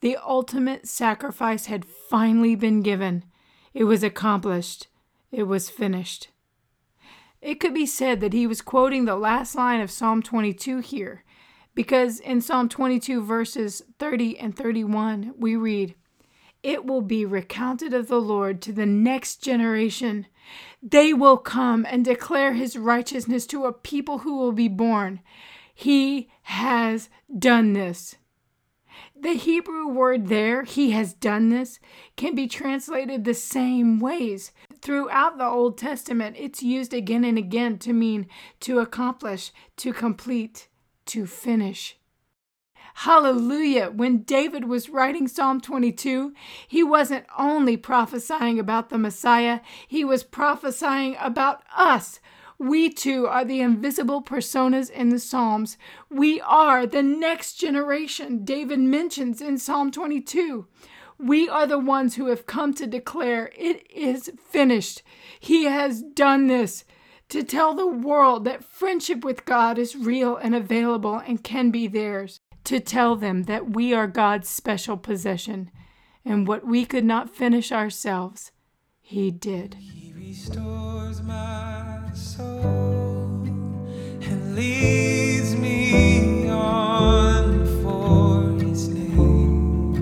The 0.00 0.16
ultimate 0.16 0.86
sacrifice 0.86 1.66
had 1.66 1.84
finally 1.84 2.54
been 2.54 2.82
given. 2.82 3.24
It 3.74 3.84
was 3.84 4.04
accomplished. 4.04 4.86
It 5.32 5.42
was 5.42 5.68
finished. 5.68 6.28
It 7.42 7.60
could 7.60 7.74
be 7.74 7.86
said 7.86 8.20
that 8.20 8.32
he 8.32 8.46
was 8.46 8.62
quoting 8.62 9.04
the 9.04 9.16
last 9.16 9.54
line 9.54 9.80
of 9.80 9.90
Psalm 9.90 10.22
22 10.22 10.78
here, 10.78 11.24
Because 11.74 12.20
in 12.20 12.40
Psalm 12.40 12.68
22, 12.68 13.22
verses 13.22 13.82
30 13.98 14.38
and 14.38 14.56
31, 14.56 15.34
we 15.36 15.56
read, 15.56 15.96
It 16.62 16.86
will 16.86 17.02
be 17.02 17.26
recounted 17.26 17.92
of 17.92 18.06
the 18.06 18.20
Lord 18.20 18.62
to 18.62 18.72
the 18.72 18.86
next 18.86 19.42
generation. 19.42 20.26
They 20.80 21.12
will 21.12 21.36
come 21.36 21.84
and 21.84 22.04
declare 22.04 22.52
his 22.52 22.78
righteousness 22.78 23.44
to 23.48 23.64
a 23.64 23.72
people 23.72 24.18
who 24.18 24.38
will 24.38 24.52
be 24.52 24.68
born. 24.68 25.20
He 25.74 26.30
has 26.42 27.10
done 27.36 27.72
this. 27.72 28.14
The 29.14 29.34
Hebrew 29.34 29.88
word 29.88 30.28
there, 30.28 30.64
he 30.64 30.90
has 30.90 31.14
done 31.14 31.48
this, 31.48 31.80
can 32.16 32.34
be 32.34 32.46
translated 32.46 33.24
the 33.24 33.34
same 33.34 34.00
ways. 34.00 34.52
Throughout 34.80 35.38
the 35.38 35.46
Old 35.46 35.78
Testament, 35.78 36.36
it's 36.38 36.62
used 36.62 36.92
again 36.92 37.24
and 37.24 37.38
again 37.38 37.78
to 37.78 37.92
mean 37.92 38.26
to 38.60 38.80
accomplish, 38.80 39.52
to 39.78 39.92
complete, 39.92 40.68
to 41.06 41.26
finish. 41.26 41.96
Hallelujah. 42.98 43.90
When 43.90 44.18
David 44.18 44.66
was 44.68 44.88
writing 44.88 45.26
Psalm 45.26 45.60
22, 45.60 46.32
he 46.68 46.84
wasn't 46.84 47.26
only 47.36 47.76
prophesying 47.76 48.58
about 48.58 48.88
the 48.88 48.98
Messiah, 48.98 49.60
he 49.88 50.04
was 50.04 50.22
prophesying 50.22 51.16
about 51.18 51.62
us 51.76 52.20
we 52.64 52.88
too 52.88 53.26
are 53.26 53.44
the 53.44 53.60
invisible 53.60 54.22
personas 54.22 54.90
in 54.90 55.10
the 55.10 55.18
Psalms. 55.18 55.76
We 56.10 56.40
are 56.40 56.86
the 56.86 57.02
next 57.02 57.54
generation 57.54 58.44
David 58.44 58.80
mentions 58.80 59.40
in 59.40 59.58
Psalm 59.58 59.90
22. 59.90 60.66
We 61.18 61.48
are 61.48 61.66
the 61.66 61.78
ones 61.78 62.16
who 62.16 62.26
have 62.26 62.46
come 62.46 62.74
to 62.74 62.86
declare 62.86 63.50
it 63.56 63.86
is 63.90 64.32
finished. 64.48 65.02
He 65.38 65.64
has 65.64 66.02
done 66.02 66.46
this 66.46 66.84
to 67.28 67.42
tell 67.42 67.74
the 67.74 67.86
world 67.86 68.44
that 68.44 68.64
friendship 68.64 69.24
with 69.24 69.44
God 69.44 69.78
is 69.78 69.96
real 69.96 70.36
and 70.36 70.54
available 70.54 71.16
and 71.16 71.42
can 71.42 71.70
be 71.70 71.86
theirs, 71.86 72.40
to 72.64 72.80
tell 72.80 73.14
them 73.14 73.44
that 73.44 73.70
we 73.70 73.92
are 73.92 74.06
God's 74.06 74.48
special 74.48 74.96
possession, 74.96 75.70
and 76.24 76.48
what 76.48 76.66
we 76.66 76.84
could 76.84 77.04
not 77.04 77.34
finish 77.34 77.70
ourselves, 77.70 78.52
He 79.00 79.30
did. 79.30 79.74
He 79.74 80.12
restores 80.16 81.22
my 81.22 82.03
soul 82.14 83.42
and 84.22 84.54
leads 84.54 85.56
me 85.56 86.48
on 86.48 87.66
for 87.82 88.52
his 88.64 88.88
name, 88.88 90.00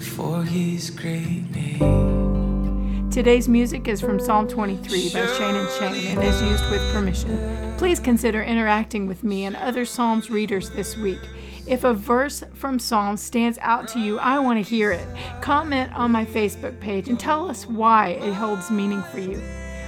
for 0.00 0.42
his 0.42 0.90
great 0.90 1.48
name. 1.54 3.08
Today's 3.10 3.48
music 3.48 3.86
is 3.86 4.00
from 4.00 4.18
Psalm 4.18 4.48
23 4.48 5.10
by 5.10 5.26
Shane 5.26 5.54
and 5.54 5.70
Shane 5.78 6.06
and 6.18 6.22
is 6.24 6.42
used 6.42 6.68
with 6.70 6.80
permission. 6.92 7.74
Please 7.78 8.00
consider 8.00 8.42
interacting 8.42 9.06
with 9.06 9.22
me 9.22 9.44
and 9.44 9.54
other 9.54 9.84
Psalms 9.84 10.28
readers 10.28 10.70
this 10.70 10.96
week. 10.96 11.20
If 11.68 11.84
a 11.84 11.94
verse 11.94 12.42
from 12.54 12.80
Psalm 12.80 13.16
stands 13.16 13.58
out 13.60 13.86
to 13.88 14.00
you, 14.00 14.18
I 14.18 14.40
want 14.40 14.64
to 14.64 14.68
hear 14.68 14.90
it. 14.90 15.06
Comment 15.40 15.92
on 15.94 16.10
my 16.10 16.24
Facebook 16.24 16.80
page 16.80 17.08
and 17.08 17.20
tell 17.20 17.48
us 17.48 17.64
why 17.66 18.08
it 18.08 18.32
holds 18.32 18.70
meaning 18.72 19.02
for 19.12 19.20
you. 19.20 19.40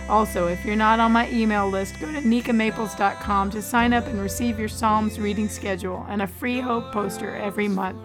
Also, 0.09 0.49
if 0.49 0.65
you're 0.65 0.77
not 0.77 1.01
on 1.01 1.13
my 1.13 1.31
email 1.31 1.69
list, 1.69 1.99
go 2.01 2.13
to 2.13 2.21
nikamaples.com 2.21 3.51
to 3.51 3.63
sign 3.63 3.93
up 3.93 4.07
and 4.07 4.21
receive 4.21 4.59
your 4.59 4.69
Psalms 4.69 5.19
reading 5.19 5.49
schedule 5.49 6.05
and 6.09 6.23
a 6.23 6.27
free 6.27 6.61
hope 6.61 6.93
poster 6.93 7.35
every 7.37 7.69
month. 7.69 7.99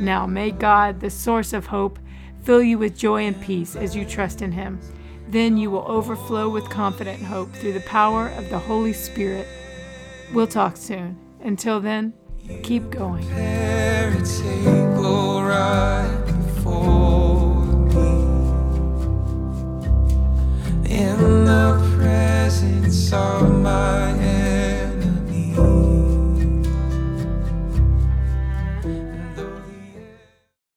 Now, 0.00 0.26
may 0.26 0.50
God, 0.50 1.00
the 1.00 1.10
source 1.10 1.52
of 1.52 1.66
hope, 1.66 1.98
fill 2.42 2.62
you 2.62 2.78
with 2.78 2.96
joy 2.96 3.26
and 3.26 3.40
peace 3.40 3.76
as 3.76 3.94
you 3.94 4.04
trust 4.04 4.42
in 4.42 4.52
Him. 4.52 4.80
Then 5.28 5.56
you 5.56 5.70
will 5.70 5.86
overflow 5.86 6.48
with 6.48 6.68
confident 6.68 7.22
hope 7.22 7.52
through 7.52 7.74
the 7.74 7.80
power 7.80 8.28
of 8.28 8.48
the 8.50 8.58
Holy 8.58 8.92
Spirit. 8.92 9.46
We'll 10.32 10.46
talk 10.46 10.76
soon. 10.76 11.18
Until 11.42 11.80
then, 11.80 12.14
Keep 12.62 12.90
going. 12.90 13.26
presence 22.50 23.08
some 23.10 23.62
my 23.62 24.08
head. 24.18 24.49